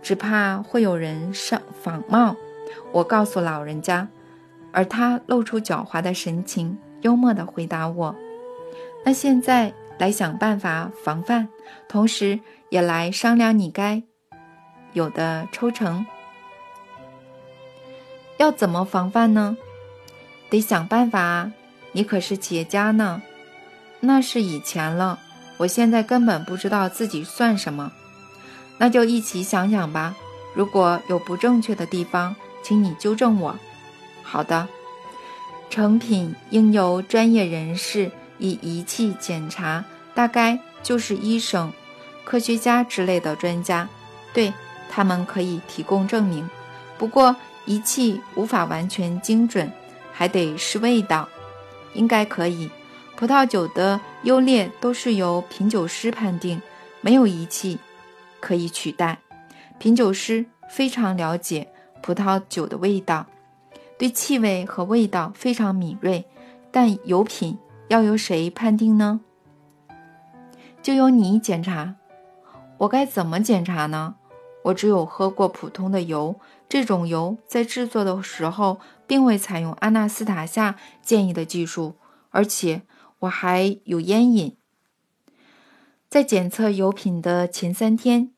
[0.01, 2.35] 只怕会有人上仿冒。
[2.91, 4.07] 我告诉老人家，
[4.71, 8.15] 而他露出狡猾的神情，幽默地回答我
[9.05, 11.47] ：“那现在来想办法防范，
[11.87, 12.39] 同时
[12.69, 14.01] 也来商量你该
[14.93, 16.03] 有的抽成。
[18.37, 19.55] 要怎么防范呢？
[20.49, 21.53] 得想办法啊！
[21.91, 23.21] 你可是企业家呢。”
[24.05, 25.17] 那是以前了，
[25.55, 27.89] 我现在根本不知道自己算什么。
[28.77, 30.13] 那就一起想想吧。
[30.53, 33.57] 如果有不正确的地方，请你纠正我。
[34.21, 34.67] 好的，
[35.69, 41.71] 成品应由专业人士以仪器检查，大概就是医生、
[42.25, 43.87] 科学家之类的专家，
[44.33, 44.51] 对
[44.89, 46.49] 他们可以提供证明。
[46.97, 47.33] 不过
[47.63, 49.71] 仪器无法完全精准，
[50.11, 51.29] 还得试味道，
[51.93, 52.69] 应该可以。
[53.23, 56.61] 葡萄酒的优劣都是由品酒师判定，
[56.99, 57.79] 没有仪器
[58.41, 59.17] 可以取代。
[59.79, 61.71] 品酒师非常了解
[62.01, 63.25] 葡萄酒的味道，
[63.97, 66.25] 对气味和味道非常敏锐。
[66.69, 67.57] 但油品
[67.87, 69.21] 要由谁判定呢？
[70.81, 71.95] 就由你检查。
[72.79, 74.15] 我该怎么检查呢？
[74.63, 76.35] 我只有喝过普通的油，
[76.67, 81.95] 这种油在制作的时候并未采用阿纳斯塔夏建议的技术，
[82.29, 82.81] 而且。
[83.23, 84.57] 我还有烟瘾，
[86.09, 88.31] 在检测油品的前三天，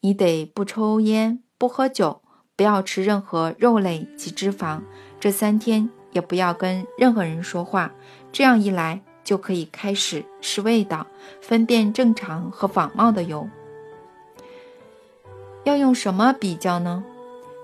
[0.00, 2.22] 你得不抽烟、不喝酒，
[2.56, 4.82] 不要吃任何肉类及脂肪。
[5.20, 7.92] 这三天也不要跟任何人说话。
[8.32, 11.06] 这样一来，就可以开始试味道，
[11.40, 13.48] 分辨正常和仿冒的油。
[15.62, 17.04] 要用什么比较呢？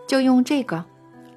[0.07, 0.85] 就用这个。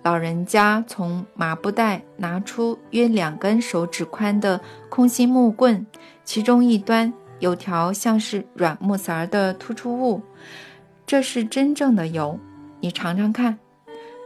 [0.04, 5.86] 老人家从麻布袋拿出约两根手指宽的空心木棍，
[6.24, 10.22] 其中一端有条像是软木塞儿的突出物，
[11.06, 12.40] 这是真正的油，
[12.80, 13.60] 你尝尝看，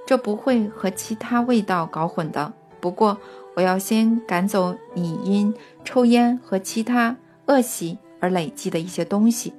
[0.06, 2.54] 这不会和其他味道搞混的。
[2.80, 3.18] 不过
[3.56, 5.54] 我要先赶走你因
[5.84, 7.18] 抽烟和其他
[7.48, 9.54] 恶习而累积的一些东西。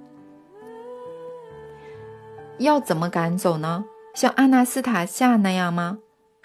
[2.58, 3.84] 要怎么赶走呢？
[4.14, 5.98] 像阿纳斯塔夏那样吗？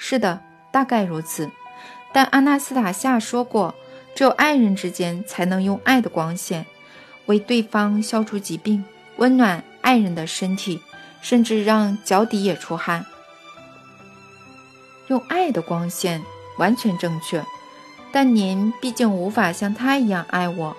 [0.04, 0.42] 是的，
[0.72, 1.52] 大概如此。
[2.12, 3.76] 但阿纳斯塔夏说过，
[4.16, 6.66] 只有爱人之间才能用爱的光线
[7.28, 8.84] 为对方消除疾病，
[9.18, 10.82] 温暖爱人的身体，
[11.22, 13.06] 甚至让脚底也出汗。
[15.08, 16.20] 用爱的光线
[16.58, 17.46] 完全正确，
[18.12, 20.76] 但您毕竟无法像他一样爱我。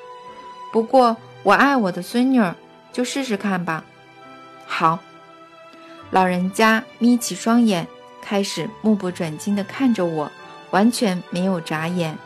[0.72, 2.56] 不过我爱我的孙女儿，
[2.92, 3.84] 就试试看吧。
[4.66, 4.98] 好，
[6.10, 7.86] 老人家眯起双眼。
[8.22, 10.30] 开始目不转睛地看着我，
[10.70, 12.16] 完全没有眨眼，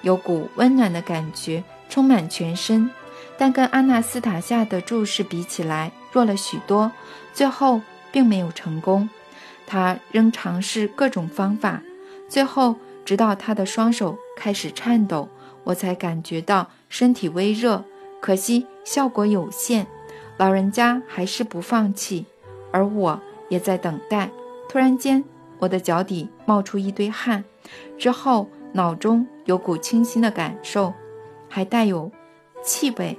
[0.00, 2.90] 有股温暖的感觉充满全身，
[3.38, 6.90] 但跟阿纳斯塔夏的注视比起来弱了许多。
[7.32, 7.80] 最后
[8.10, 9.08] 并没有成功，
[9.66, 11.80] 他仍尝试各种方法，
[12.28, 15.28] 最后直到他的双手开始颤抖，
[15.64, 17.84] 我才感觉到身体微热，
[18.20, 19.86] 可惜效果有限，
[20.36, 22.26] 老人家还是不放弃，
[22.70, 24.30] 而我也在等待。
[24.68, 25.24] 突然间，
[25.62, 27.44] 我的脚底冒出一堆汗，
[27.96, 30.92] 之后脑中有股清新的感受，
[31.48, 32.10] 还带有
[32.64, 33.16] 气味。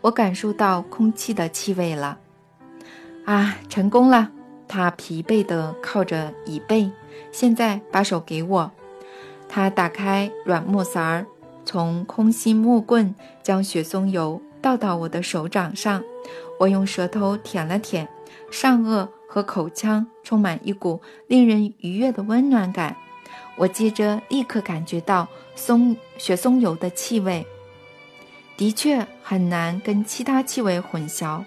[0.00, 2.18] 我感受到空气的气味了。
[3.26, 4.30] 啊，成功了！
[4.66, 6.90] 他疲惫地靠着椅背，
[7.30, 8.70] 现在把手给我。
[9.50, 11.26] 他打开软木塞儿。
[11.66, 16.02] 从空心木棍将雪松油倒到我的手掌上，
[16.58, 18.08] 我用舌头舔了舔，
[18.50, 22.96] 上颚和口腔充满一股令人愉悦的温暖感。
[23.56, 27.46] 我接着立刻感觉到松雪松油的气味，
[28.56, 31.44] 的确很难跟其他气味混淆。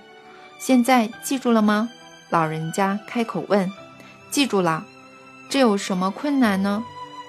[0.57, 1.89] 现在记住了吗？
[2.29, 3.69] 老人家开口问。
[4.31, 4.85] 记住了。
[5.49, 6.83] 这有什么困难呢？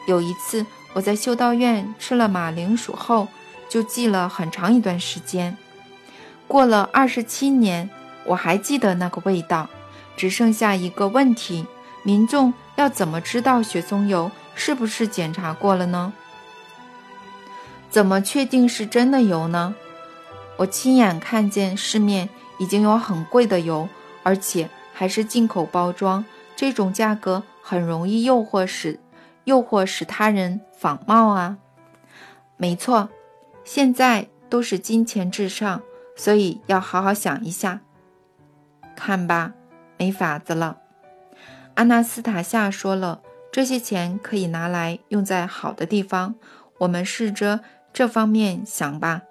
[0.06, 0.64] 有一次。
[0.92, 3.26] 我在修道院吃了马铃薯后，
[3.68, 5.58] 就记了很长一段时间。
[6.46, 7.90] 过了二十七年，
[8.26, 9.68] 我还记得那个味道。
[10.16, 11.66] 只剩下一个问题：
[12.02, 16.12] 民众要怎么知道雪松油是不是检查过了呢？
[17.90, 19.74] 怎么确定是真的油呢？
[20.56, 23.88] 我亲眼看见市面已经有很贵的油，
[24.22, 29.00] 而且还是进口包装，这种价格很容易诱惑使。
[29.44, 31.58] 诱惑使他人仿冒啊！
[32.56, 33.10] 没错，
[33.62, 35.82] 现在都是金钱至上，
[36.16, 37.80] 所以要好好想一下。
[38.96, 39.52] 看吧，
[40.04, 40.80] 没法子了。
[41.76, 46.34] 阿纳斯塔夏说了，这些钱可以拿来用在好的地方。
[46.80, 49.22] 我们试着这方面想吧。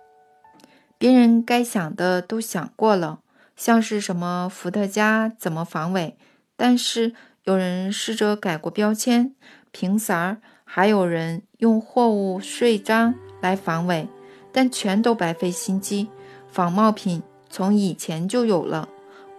[0.98, 3.20] 别人该想的都想过了，
[3.56, 6.18] 像是什么伏特加怎么防伪，
[6.56, 7.14] 但是
[7.44, 9.36] 有人试着改过标签。
[9.70, 14.08] 瓶塞儿，还有人用货物税章来防伪，
[14.52, 16.10] 但全都白费心机。
[16.48, 18.90] 仿冒品从以前就有了，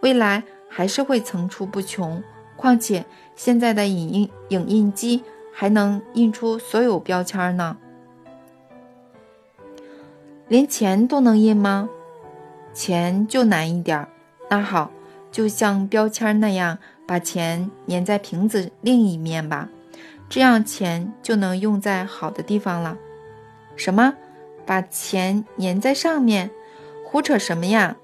[0.02, 0.44] 未来
[0.76, 2.20] 还是会层出不穷。
[2.56, 3.04] 况且
[3.36, 5.22] 现在的影印影印机
[5.52, 7.76] 还能印出所有标签呢。
[10.48, 11.88] 连钱都能印吗？
[12.72, 14.08] 钱就难一点。
[14.50, 14.90] 那好，
[15.30, 19.68] 就像标签那样，把钱粘在瓶子另一面吧。
[20.28, 22.98] 这样钱就能用在好的地方了。
[23.76, 24.14] 什么？
[24.66, 26.50] 把钱粘在上面？
[27.04, 27.96] 胡扯什么呀？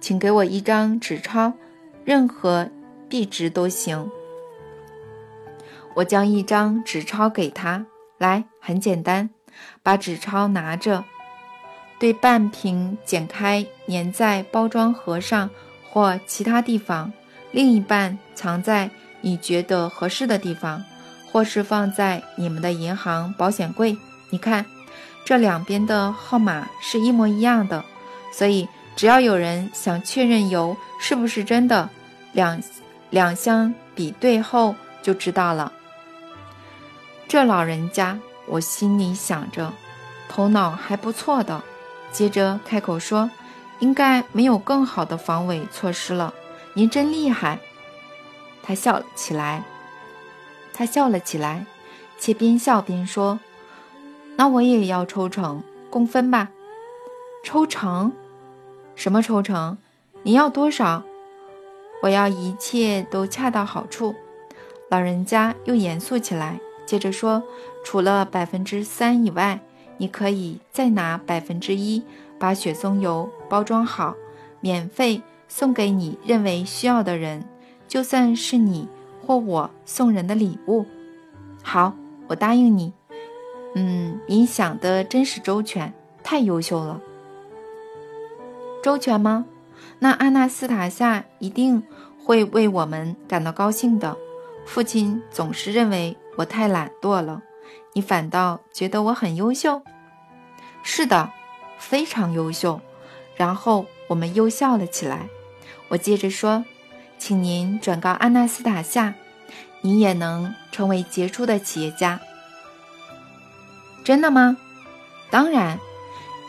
[0.00, 1.52] 请给我一张纸钞，
[2.04, 2.68] 任何
[3.08, 4.10] 币值都行。
[5.94, 7.86] 我将一张纸钞给他。
[8.18, 9.30] 来，很简单，
[9.82, 11.04] 把纸钞拿着，
[11.98, 15.50] 对半瓶剪开，粘在包装盒上
[15.90, 17.12] 或其他地方，
[17.50, 18.90] 另一半藏在
[19.20, 20.82] 你觉得合适的地方。
[21.32, 23.96] 或是放在你们的银行保险柜。
[24.28, 24.66] 你看，
[25.24, 27.82] 这两边的号码是一模一样的，
[28.30, 31.88] 所以只要有人想确认油是不是真的，
[32.32, 32.62] 两
[33.10, 35.72] 两相比对后就知道了。
[37.26, 39.72] 这老人家，我心里想着，
[40.28, 41.62] 头脑还不错的。
[42.12, 43.30] 接着开口说
[43.80, 46.34] ：“应该没有更好的防伪措施了。”
[46.74, 47.58] 您真厉害，
[48.62, 49.64] 他笑了起来。
[50.74, 51.66] 他笑了起来，
[52.18, 53.40] 且边笑边说
[54.36, 56.48] ：“那我也要抽成，共分吧。
[57.42, 58.12] 抽成？
[58.94, 59.76] 什么抽成？
[60.22, 61.02] 你要多少？
[62.02, 64.14] 我要一切都恰到好处。”
[64.90, 67.42] 老人家又严肃起来，接着说
[67.84, 69.60] ：“除了百分之三以外，
[69.96, 72.02] 你可以再拿百分之一，
[72.38, 74.14] 把雪松油包装好，
[74.60, 77.44] 免费送给你认为需要的人，
[77.86, 78.88] 就算是你。”
[79.24, 80.84] 或我送人的礼物，
[81.62, 81.94] 好，
[82.26, 82.92] 我答应你。
[83.76, 87.00] 嗯，你想的真是周全，太优秀了。
[88.82, 89.46] 周全吗？
[90.00, 91.82] 那阿纳斯塔夏一定
[92.22, 94.16] 会为我们感到高兴的。
[94.66, 97.42] 父亲总是认为我太懒惰了，
[97.92, 99.82] 你反倒觉得我很优秀。
[100.82, 101.30] 是的，
[101.78, 102.80] 非常优秀。
[103.36, 105.28] 然后我们又笑了起来。
[105.88, 106.64] 我接着说。
[107.18, 109.14] 请您转告阿纳斯塔夏，
[109.80, 112.18] 你也能成为杰出的企业家。
[114.02, 114.56] 真的吗？
[115.30, 115.78] 当然，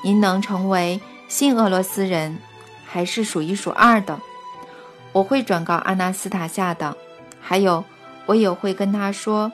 [0.03, 0.99] 您能成为
[1.33, 2.37] 新俄罗斯人，
[2.85, 4.21] 还是数一数二的。
[5.13, 6.95] 我会转告阿纳斯塔夏的。
[7.41, 7.83] 还有，
[8.27, 9.51] 我也会跟他说，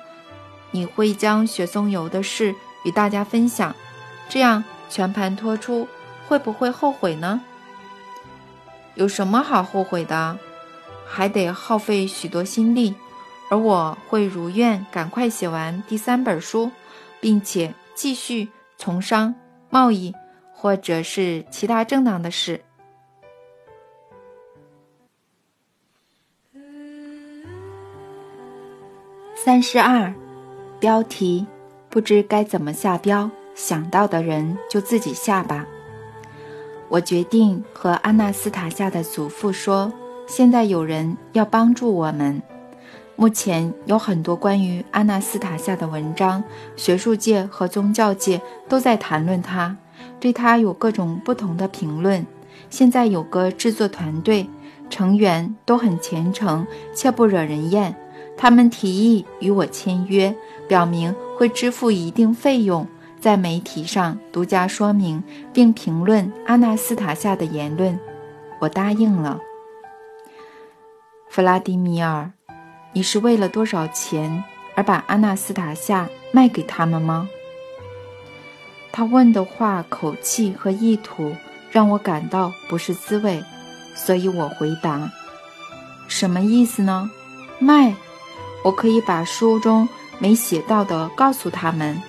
[0.72, 2.54] 你会将雪松油的事
[2.84, 3.74] 与大家分享，
[4.28, 5.88] 这样全盘托出，
[6.28, 7.40] 会不会后悔呢？
[8.96, 10.38] 有什么好后悔的？
[11.08, 12.94] 还得耗费许多心力，
[13.50, 16.70] 而我会如愿赶快写完第三本书，
[17.22, 19.34] 并且继续从商、
[19.70, 20.14] 贸易、
[20.62, 22.60] 或者是其他正当的事。
[29.38, 30.14] 三十二，
[30.78, 31.48] 标题，
[31.90, 35.66] 不知该怎么下标，想到的人就自己下吧。
[36.90, 39.94] 我决定和阿纳斯塔夏的祖父说，
[40.28, 42.42] 现在有人要帮助我们。
[43.16, 46.44] 目前有很多关于阿纳斯塔夏的文章，
[46.76, 49.76] 学术界和宗教界都在谈论他，
[50.20, 52.26] 对他有各种不同的评论。
[52.70, 54.48] 现在有个制作团队，
[54.90, 57.96] 成员都很虔诚且不惹人厌。
[58.38, 60.34] 他们提议与我签约，
[60.68, 62.88] 表明会支付一定费用，
[63.20, 68.00] 在媒体上独家说明并评论阿纳斯塔夏的言论。
[68.60, 69.40] 我答应了。
[71.30, 72.32] 弗拉迪米尔，
[72.94, 74.44] 你是为了多少钱
[74.76, 77.30] 而把阿纳斯塔夏卖给他们吗？
[78.92, 81.36] 他问的话口气和意图
[81.72, 83.44] 让我感到不是滋味，
[83.96, 85.10] 所以我回答：
[86.08, 87.10] 什么意思呢？
[87.60, 87.94] 卖？
[88.64, 89.88] 我可以把书中
[90.18, 92.02] 没写到的告诉他们，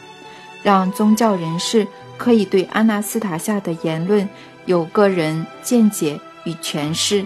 [0.63, 4.29] 让宗教人士可以对阿纳斯塔夏的言论
[4.67, 7.25] 有个人见解与诠释。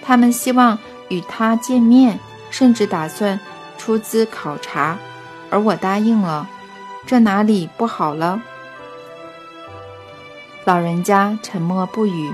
[0.00, 0.78] 他们希望
[1.08, 2.18] 与他见面，
[2.50, 3.38] 甚至打算
[3.76, 4.96] 出资考察，
[5.50, 6.48] 而我答应了。
[7.04, 8.40] 这哪里不好了？
[10.64, 12.32] 老人家沉默不语，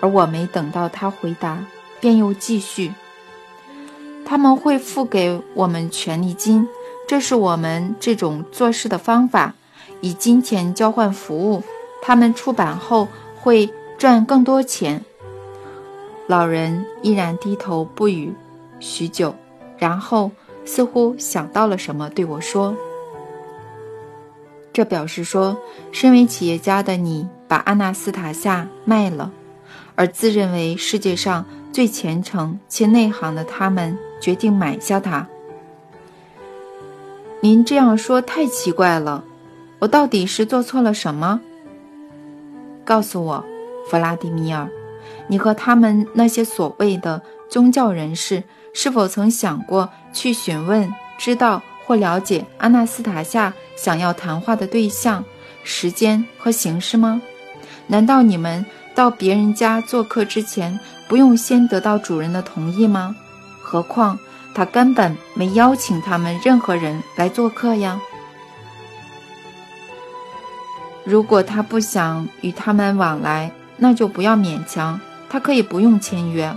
[0.00, 1.64] 而我没等到他回答，
[2.00, 2.92] 便又继续。
[4.24, 6.66] 他们会付给我们权利金，
[7.06, 9.54] 这是我们这种做事的方法，
[10.00, 11.62] 以金钱交换服务。
[12.00, 13.06] 他们出版后
[13.40, 15.04] 会赚更多钱。
[16.26, 18.34] 老人依然低头不语，
[18.80, 19.36] 许久，
[19.78, 20.32] 然后
[20.64, 22.74] 似乎想到了什么，对我说
[24.72, 25.56] ：“这表示说，
[25.92, 29.30] 身为企业家的你把阿纳斯塔夏卖了，
[29.94, 35.26] 而自认为世界上最虔诚且内行的他们。”决定买下它。
[37.42, 39.22] 您这样说太奇怪了，
[39.80, 41.40] 我到底是做错了什么？
[42.86, 43.44] 告诉我，
[43.90, 44.70] 弗拉迪米尔，
[45.26, 55.22] 你和他们那些所谓的宗教人士是否曾想过去询问、知道或了解阿纳斯塔夏想要谈话的对象、
[55.64, 57.20] 时间和形式吗？
[57.92, 58.64] 难道你们
[58.94, 63.14] 到别人家做客之前，不用先得到主人的同意吗？
[63.62, 64.18] 何况
[64.54, 68.00] 他根本没邀请他们任何人来做客呀。
[71.04, 74.98] 如果他不想与他们往来，那就不要勉强。
[75.28, 76.56] 他可以不用签约，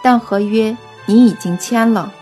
[0.00, 0.76] 但合约
[1.06, 2.12] 你已经签了。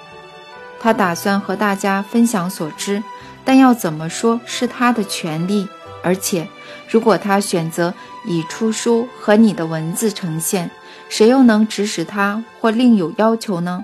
[0.80, 3.02] 他打算和大家分享所知，
[3.44, 5.68] 但要怎么说是他的权利。
[6.04, 6.48] 而且，
[6.92, 7.94] 如果他选择
[8.26, 10.70] 以出书和你的文字呈现，
[11.08, 13.82] 谁又能指使他或另有要求呢？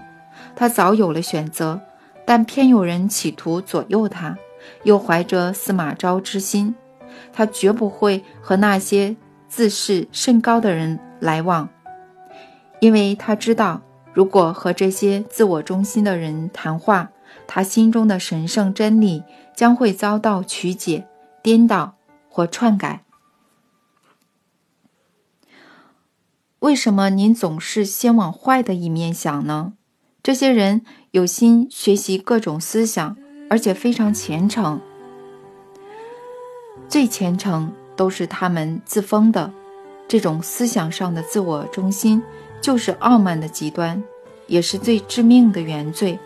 [0.54, 1.80] 他早有了选择，
[2.26, 4.36] 但偏有人企图左右他，
[4.82, 6.74] 又怀着司马昭之心。
[7.32, 9.16] 他绝不会和那些
[9.48, 11.66] 自视甚高的人来往，
[12.80, 13.80] 因为他知道，
[14.12, 17.08] 如果和这些自我中心的人谈话，
[17.46, 19.24] 他心中的神圣真理
[19.56, 21.06] 将会遭到曲解、
[21.42, 21.94] 颠倒
[22.38, 23.02] 或篡改。
[26.60, 29.72] 为什么您总是先往坏的一面想呢？
[30.22, 33.16] 这些人有心学习各种思想，
[33.50, 34.80] 而且非常虔诚。
[36.88, 39.52] 最虔诚都是他们自封的。
[40.06, 42.22] 这种思想上的自我中心，
[42.60, 44.00] 就是傲慢的极端，
[44.46, 46.16] 也是最致命的原罪。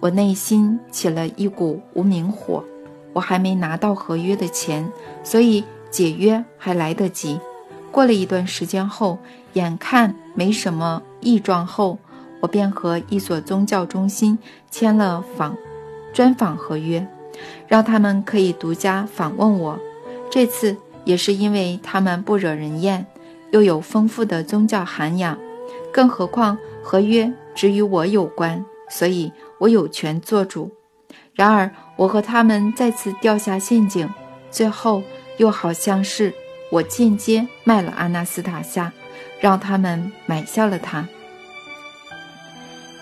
[0.00, 2.64] 我内心起了一股无名火。
[3.12, 4.90] 我还没拿到合约的钱，
[5.22, 7.40] 所以解约还来得及。
[7.90, 9.18] 过了一段时间后，
[9.54, 11.98] 眼看没什么异状后，
[12.40, 14.38] 我便和一所宗教中心
[14.70, 15.56] 签了访
[16.12, 17.06] 专访合约，
[17.66, 19.78] 让他们可以独家访问我。
[20.30, 23.04] 这次也是因为他们不惹人厌，
[23.50, 25.36] 又有丰富的宗教涵养，
[25.92, 30.70] 更何况合约只与我有关，所以我有权做主。
[31.34, 34.08] 然而，我和他们再次掉下陷阱，
[34.50, 35.02] 最后
[35.38, 36.34] 又好像是。
[36.72, 38.92] 我间接卖了阿纳斯塔夏，
[39.40, 41.04] 让他们买下了他。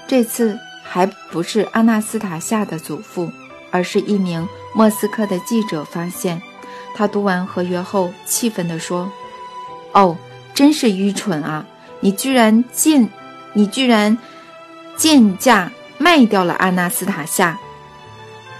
[0.07, 3.31] 这次还不是阿纳斯塔夏的祖父，
[3.71, 6.41] 而是一名莫斯科的记者发现。
[6.95, 9.13] 他读完合约后，气愤地说
[9.93, 10.17] ：“哦，
[10.55, 11.67] 真是愚蠢啊！
[12.01, 13.07] 你居然贱，
[13.53, 14.17] 你居然
[14.97, 17.59] 贱价卖掉了阿纳斯塔夏。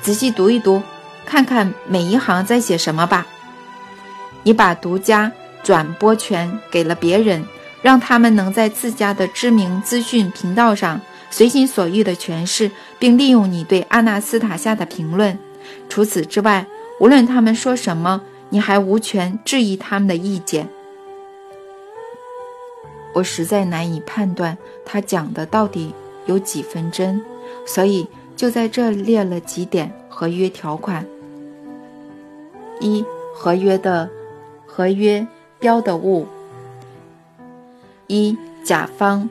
[0.01, 0.83] 仔细读一读，
[1.27, 3.27] 看看每一行在写什么吧。”
[4.45, 5.31] 你把独家
[5.63, 7.45] 转播权给了别人，
[7.83, 15.39] 让他们能在自家的知名资讯频道上随心所欲的诠释并利用你对阿纳斯塔夏的评论。
[15.89, 16.67] 除此之外，
[17.01, 20.69] 无论他们说什么，你还无权质疑他们的意见。
[23.13, 25.93] 我实在难以判断他讲的到底
[26.27, 27.23] 有几分真，
[27.67, 28.07] 所以
[28.39, 31.05] 就在这列了几点合约条款：
[32.81, 34.09] 一、合约的
[34.65, 35.27] 合约
[35.59, 36.25] 标的物；
[38.07, 39.29] 一、甲方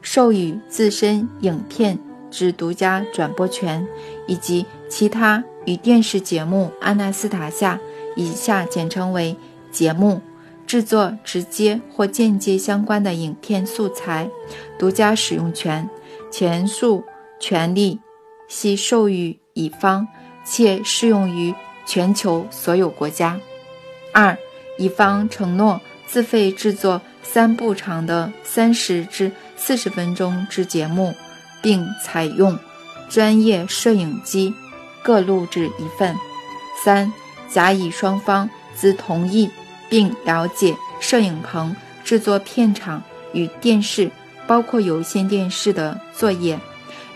[0.00, 1.98] 授予自身影片
[2.30, 3.84] 之独家转播权，
[4.28, 7.74] 以及其他与电视节目《阿纳斯塔夏》
[8.14, 9.36] 以下简称为
[9.72, 10.20] 节目。
[10.64, 14.30] 制作直接或间接相关的影片素材，
[14.78, 15.90] 独家使用权，
[16.30, 17.02] 前述
[17.40, 18.00] 权利
[18.52, 20.06] 系授予乙方，
[20.44, 21.54] 且适用于
[21.86, 23.40] 全球所有国家。
[24.12, 24.36] 二，
[24.76, 31.14] 乙方承诺自费制作三部长的三十至四十分钟之节目，
[31.62, 32.58] 并采用
[33.08, 34.52] 专业摄影机
[35.02, 36.14] 各录制一份。
[36.84, 37.10] 三，
[37.48, 39.50] 甲乙双方自同意。
[39.88, 43.02] 并了解摄影棚、制作片场
[43.34, 44.10] 与电视，
[44.46, 46.58] 包括有线电视的作业，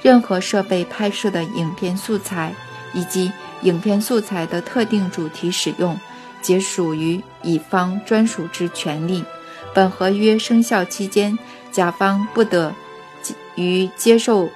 [0.07, 2.55] 任何设备拍摄的影片素材
[2.95, 3.33] 以及
[3.63, 5.99] 影片素材的特定主题使用，
[6.41, 9.25] 皆属于乙方专属之权利。
[9.75, 11.37] 本合约生效期间，
[11.73, 12.73] 甲方不得
[13.57, 14.49] 于接受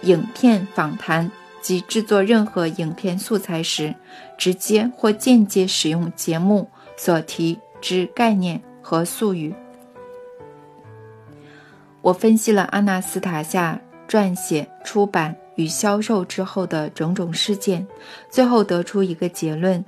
[0.00, 1.30] 影片访谈
[1.60, 3.94] 及制作任何影片素材时，
[4.38, 6.70] 直接或间接使用节目。
[6.96, 9.54] 所提之概念和术语。
[12.00, 13.78] 我分析了阿纳斯塔夏
[14.08, 17.86] 撰写、出版与销售之后的种种事件，
[18.30, 19.84] 最后得出一个结论：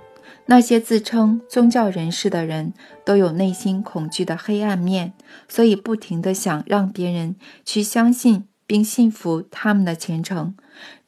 [0.47, 2.73] 那些自称宗教人士的人
[3.05, 5.13] 都有内心恐惧的黑暗面，
[5.49, 10.55] 所以不停地想让别人去相信并信服他们的虔诚。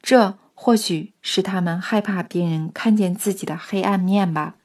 [0.01, 4.55] 这或许是他们害怕别人看见自己的黑暗面吧。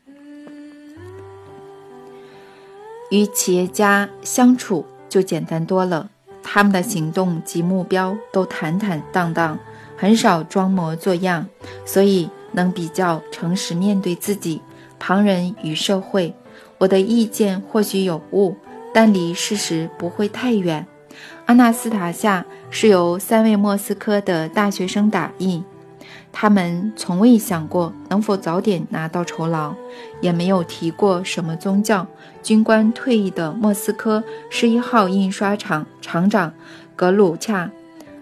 [3.10, 6.10] 与企业家相处就简单多了，
[6.48, 9.58] 他们的行动及目标都坦坦荡荡，
[9.96, 11.44] 很少装模作样，
[11.84, 14.62] 所以能比较诚实面对自己、
[14.96, 16.32] 旁人与社会。
[16.78, 18.54] 我的意见或许有误，
[18.94, 20.86] 但离事实不会太远。
[21.46, 25.64] 阿纳斯塔夏是由三位莫斯科的大学生打印。
[26.38, 29.74] 他们从未想过能否早点拿到酬劳，
[30.20, 32.06] 也没有提过什么宗教。
[32.42, 36.52] 军官退役的莫斯科十一号印刷厂厂长
[36.94, 37.70] 格鲁恰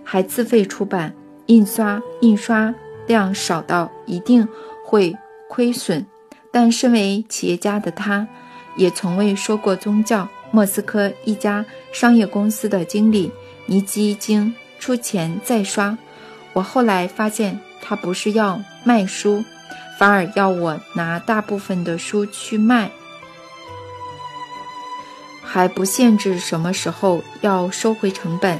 [0.05, 1.12] 还自费出版，
[1.47, 2.73] 印刷印刷
[3.09, 4.47] 量少到一定
[4.85, 5.17] 会
[5.49, 6.07] 亏损。
[6.53, 8.29] 但身为企业家的他，
[8.77, 10.29] 也从未说过宗教。
[10.53, 13.33] 莫斯科一家商业公司的经理
[13.67, 15.99] 尼基京出钱再刷。
[16.53, 17.59] 我后来发现。
[17.87, 19.45] 他不是要卖书，
[19.99, 22.91] 反而要我拿大部分的书去卖，
[25.43, 28.59] 还不限制什么时候要收回成本。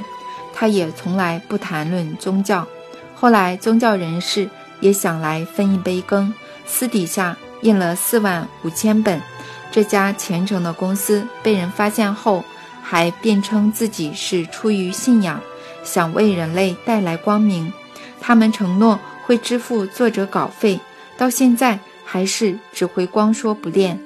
[0.53, 2.65] 他也从来不谈论宗教。
[3.15, 4.47] 后来宗教人士
[4.79, 6.33] 也想来分一杯羹，
[6.65, 9.19] 私底下印了四万五千本。
[9.71, 12.45] 这家虔诚的公司被人发现后，
[12.81, 15.41] 还辩称自己是出于信仰，
[15.83, 17.73] 想为人类带来光明。
[18.21, 18.99] 他们承诺。
[19.25, 20.79] 会支付作者稿费，
[21.17, 23.99] 到现在还是只会光说不练。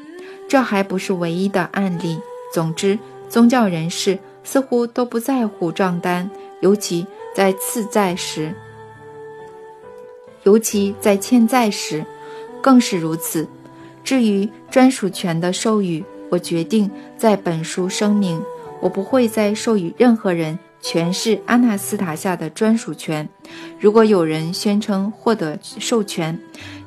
[0.48, 2.20] 这还不是唯一的案例。
[2.54, 2.98] 总之，
[3.28, 6.30] 宗教人士似乎都不在乎账单，
[6.62, 7.06] 尤其
[7.36, 8.56] 在次债时，
[10.44, 12.04] 尤其在欠债时，
[12.62, 13.48] 更是如此。
[14.04, 18.42] 至于专属权的授予，我决定在本书声明，
[18.80, 20.58] 我不会再授予任何人。
[20.82, 23.28] 全是阿纳斯塔夏的专属权。
[23.80, 26.40] 如果有人宣称获得授权，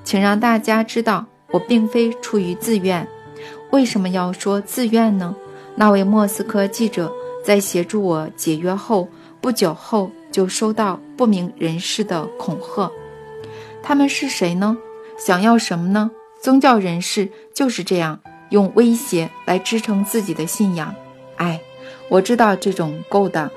[0.05, 3.07] 请让大家知道，我并非出于自愿。
[3.71, 5.35] 为什么要说自愿呢？
[5.75, 7.13] 那位莫斯科记者
[7.45, 9.09] 在协助我解约后
[9.41, 12.91] 不久后，就收到不明人士的恐吓。
[13.83, 14.77] 他们是谁呢？
[15.19, 16.11] 想要什么呢？
[16.41, 18.21] 宗教人士就是这样，
[18.51, 20.95] 用威胁来支撑自己的信仰。
[21.37, 21.61] 哎，
[22.09, 23.51] 我知道这种勾当。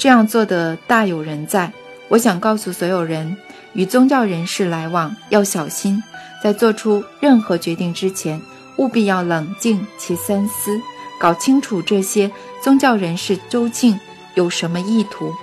[0.00, 1.70] 这样做的大有人在。
[2.08, 3.36] 我想告诉所有人，
[3.74, 6.02] 与宗教人士来往要小心，
[6.42, 8.40] 在做出任何决定之前，
[8.78, 10.80] 务必要冷静且三思，
[11.20, 12.30] 搞清楚这些
[12.62, 14.00] 宗教人士究竟
[14.36, 15.34] 有什么意图。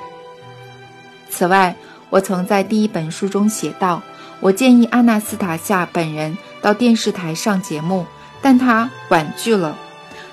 [1.29, 1.75] 此外，
[2.09, 4.01] 我曾在第一本书中写道：
[4.39, 8.07] 我建议阿纳斯塔夏本人到电视台上节目，
[8.41, 9.77] 但他婉拒了。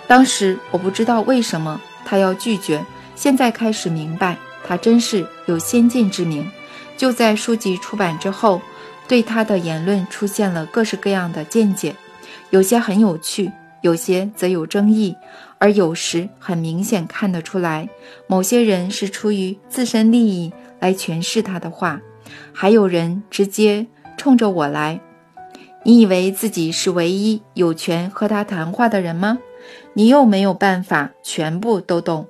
[0.07, 2.83] 当时我不知道为什么他要拒绝，
[3.15, 4.37] 现在开始明白，
[4.67, 6.51] 他真是有先见之明。
[6.97, 8.61] 就在书籍出版之后，
[9.09, 11.95] 对他的言论出现了各式各样的见解，
[12.51, 13.51] 有些很有趣，
[13.83, 15.15] 有些则有争议，
[15.59, 17.89] 而有时很明显看得出来，
[18.27, 22.01] 某些人是出于自身利益来诠释他的话，
[22.53, 23.87] 还有人直接
[24.17, 25.01] 冲着我来。
[25.83, 29.39] 你以为自己是唯一有权和他谈话的人吗？
[29.95, 32.29] 你又没有办法全部都懂，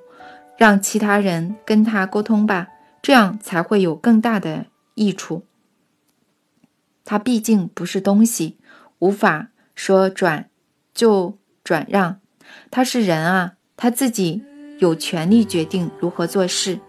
[0.57, 2.67] 让其他人跟他沟通吧，
[3.01, 5.43] 这样才会有更大的益处。
[7.03, 8.57] 他毕竟不是东西，
[8.99, 10.49] 无法说转
[10.93, 12.19] 就转让。
[12.71, 14.43] 他是人啊，他自己
[14.79, 16.79] 有权利决定如何做事，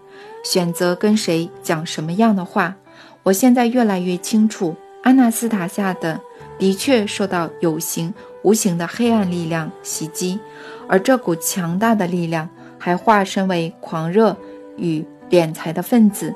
[0.43, 2.75] 选择跟谁讲什么样的话。
[3.23, 6.21] 我现在越来越清楚，阿纳斯塔夏的。
[6.59, 8.11] 的确受到有形
[8.41, 10.39] 无形的黑暗力量袭击，
[10.89, 12.49] 而这股强大的力量
[12.87, 14.33] 还化身为狂热
[14.77, 16.33] 与敛财的分子。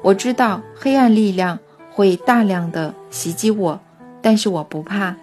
[0.00, 1.58] 我知道黑暗力量
[1.90, 3.78] 会大量的袭击我，
[4.22, 5.14] 但是我不怕。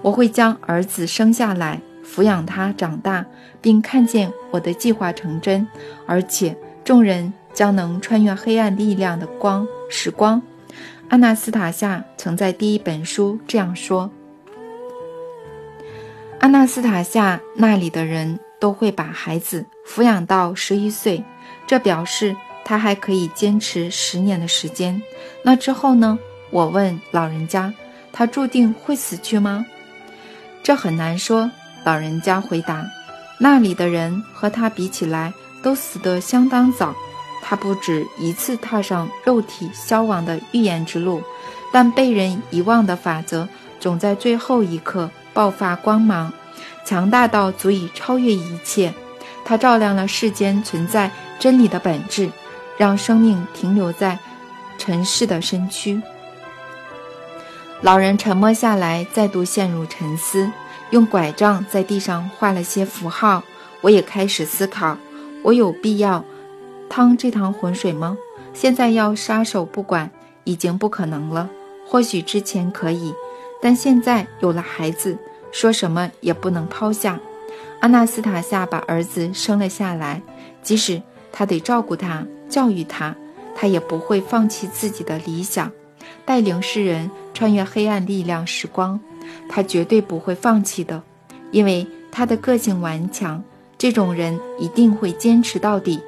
[0.00, 3.26] 我会将儿子生下来，抚养他长大，
[3.60, 5.68] 并看见我的计划成真，
[6.06, 10.40] 而且众人将能穿越黑暗力量的光时光。
[11.10, 14.10] 阿纳斯塔夏曾在第一本书这样说
[16.40, 21.24] ：“阿纳斯塔夏那里的人都会把孩子抚养到十一岁，
[21.66, 25.02] 这表示他还可以坚持十年的时间。
[25.42, 26.18] 那之后呢？”
[26.50, 27.74] 我问老人家
[28.12, 29.66] ：“他注定会死去吗？”
[30.62, 31.50] 这很难说。
[31.84, 32.86] 老人家回答
[33.38, 35.32] ：“那里的人和他比起来，
[35.62, 36.94] 都死得相当早。”
[37.42, 41.22] 他不止一次踏上肉体消亡的预言之路，
[41.72, 43.48] 但被人遗忘的法则
[43.78, 46.32] 总在最后一刻爆发光芒，
[46.86, 48.94] 强大到足以超越一切。
[49.44, 52.30] 它照亮了世间存在真理的本质，
[52.78, 54.18] 让生命停留在
[54.78, 56.00] 尘世的身躯。
[57.82, 60.50] 老人沉默下来，再度陷入沉思，
[60.90, 63.42] 用拐杖在地上画了些符号。
[63.82, 64.96] 我也开始思考：
[65.42, 66.24] 我有必要。
[66.88, 68.16] 趟这趟浑水吗？
[68.54, 70.10] 现在要撒手不管
[70.44, 71.50] 已经不可能了。
[71.86, 73.14] 或许之前可以，
[73.60, 75.16] 但现在有了孩子，
[75.52, 77.18] 说什么也不能抛下。
[77.80, 80.22] 阿纳斯塔夏把儿子生了下来，
[80.62, 81.00] 即使
[81.32, 83.14] 他得照顾他、教育他，
[83.54, 85.70] 他也不会放弃自己的理想，
[86.24, 88.98] 带领世人穿越黑暗力量时光。
[89.48, 91.02] 他绝对不会放弃的，
[91.50, 93.42] 因为他的个性顽强。
[93.78, 96.00] 这种人一定会坚持到底。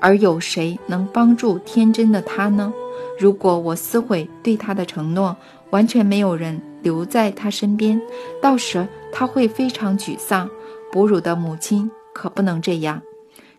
[0.00, 2.72] 而有谁能帮助天真的他呢？
[3.18, 5.36] 如果我撕毁对他的承诺，
[5.70, 8.00] 完全没有人留在他身边，
[8.40, 10.48] 到时他会非常沮丧。
[10.92, 13.02] 哺乳的母亲可不能这样，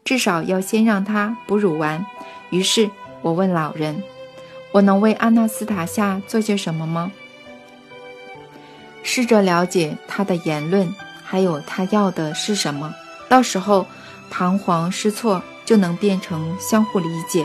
[0.05, 2.05] 至少要先让他哺乳完。
[2.51, 2.89] 于是
[3.21, 4.01] 我问老人
[4.71, 7.11] ：“我能为阿纳斯塔夏做些什么吗？”
[9.03, 10.95] 试着了解他的言论，
[11.25, 12.93] 还有他要的是什么。
[13.27, 13.85] 到时候
[14.29, 15.41] 彷徨失措。
[15.65, 17.43] 就能变成相互理解，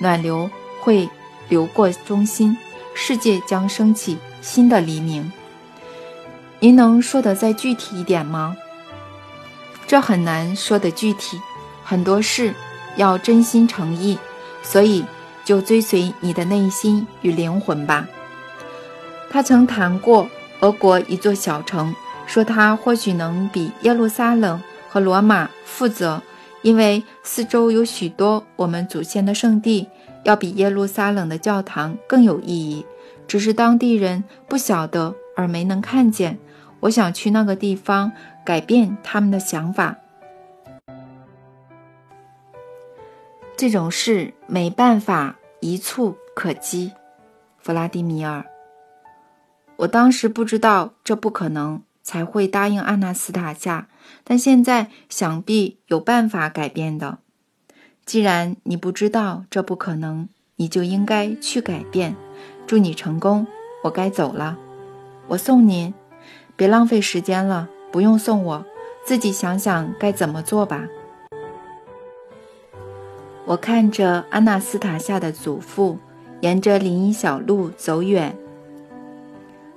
[0.00, 0.50] 暖流
[0.80, 1.06] 会
[1.50, 2.56] 流过中心，
[2.94, 4.16] 世界将升起
[4.50, 5.30] 新的黎明。
[6.58, 8.56] 您能说的再具体一点吗？
[9.86, 11.38] 这很难说的具体，
[11.84, 12.54] 很多事
[12.96, 14.18] 要真心诚意，
[14.62, 15.04] 所以
[15.44, 18.08] 就追随你的内心与灵魂吧。
[19.28, 20.26] 他曾谈过
[20.60, 21.94] 俄国一座小城，
[22.26, 26.22] 说他或许能比耶路撒冷和罗马负责。
[26.62, 29.86] 因为四周有许多我们祖先的圣地，
[30.22, 32.86] 要比耶路撒冷的教堂更有意义。
[33.28, 36.38] 只是当地人不晓得而没能看见。
[36.80, 38.10] 我想去那个地方
[38.44, 39.98] 改变他们的想法。
[43.56, 46.92] 这种事没办法一蹴可及，
[47.58, 48.44] 弗拉迪米尔。
[49.78, 53.88] 我当时不知道这不可能，才会答应阿纳斯塔夏。
[54.22, 57.18] 但现在想必有办法改变的。
[58.06, 62.14] 既然你不知道这不可能，你就应该去改变。
[62.68, 63.46] 祝你成功！
[63.82, 64.54] 我该走了，
[65.26, 65.94] 我送您。
[66.54, 68.62] 别浪费时间了，不用送我，
[69.06, 70.84] 自己想想该怎么做吧。
[73.46, 75.96] 我看着阿纳斯塔夏的祖父
[76.42, 78.36] 沿着林荫小路走远，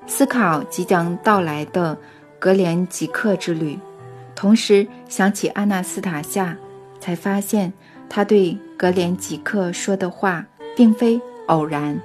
[0.06, 1.98] 思考即将到来的
[2.40, 3.80] 格连吉克之旅。
[4.36, 6.58] 同时想起阿纳斯塔夏，
[7.00, 7.72] 才发现
[8.10, 11.98] 他对格连吉克说的话并非偶然。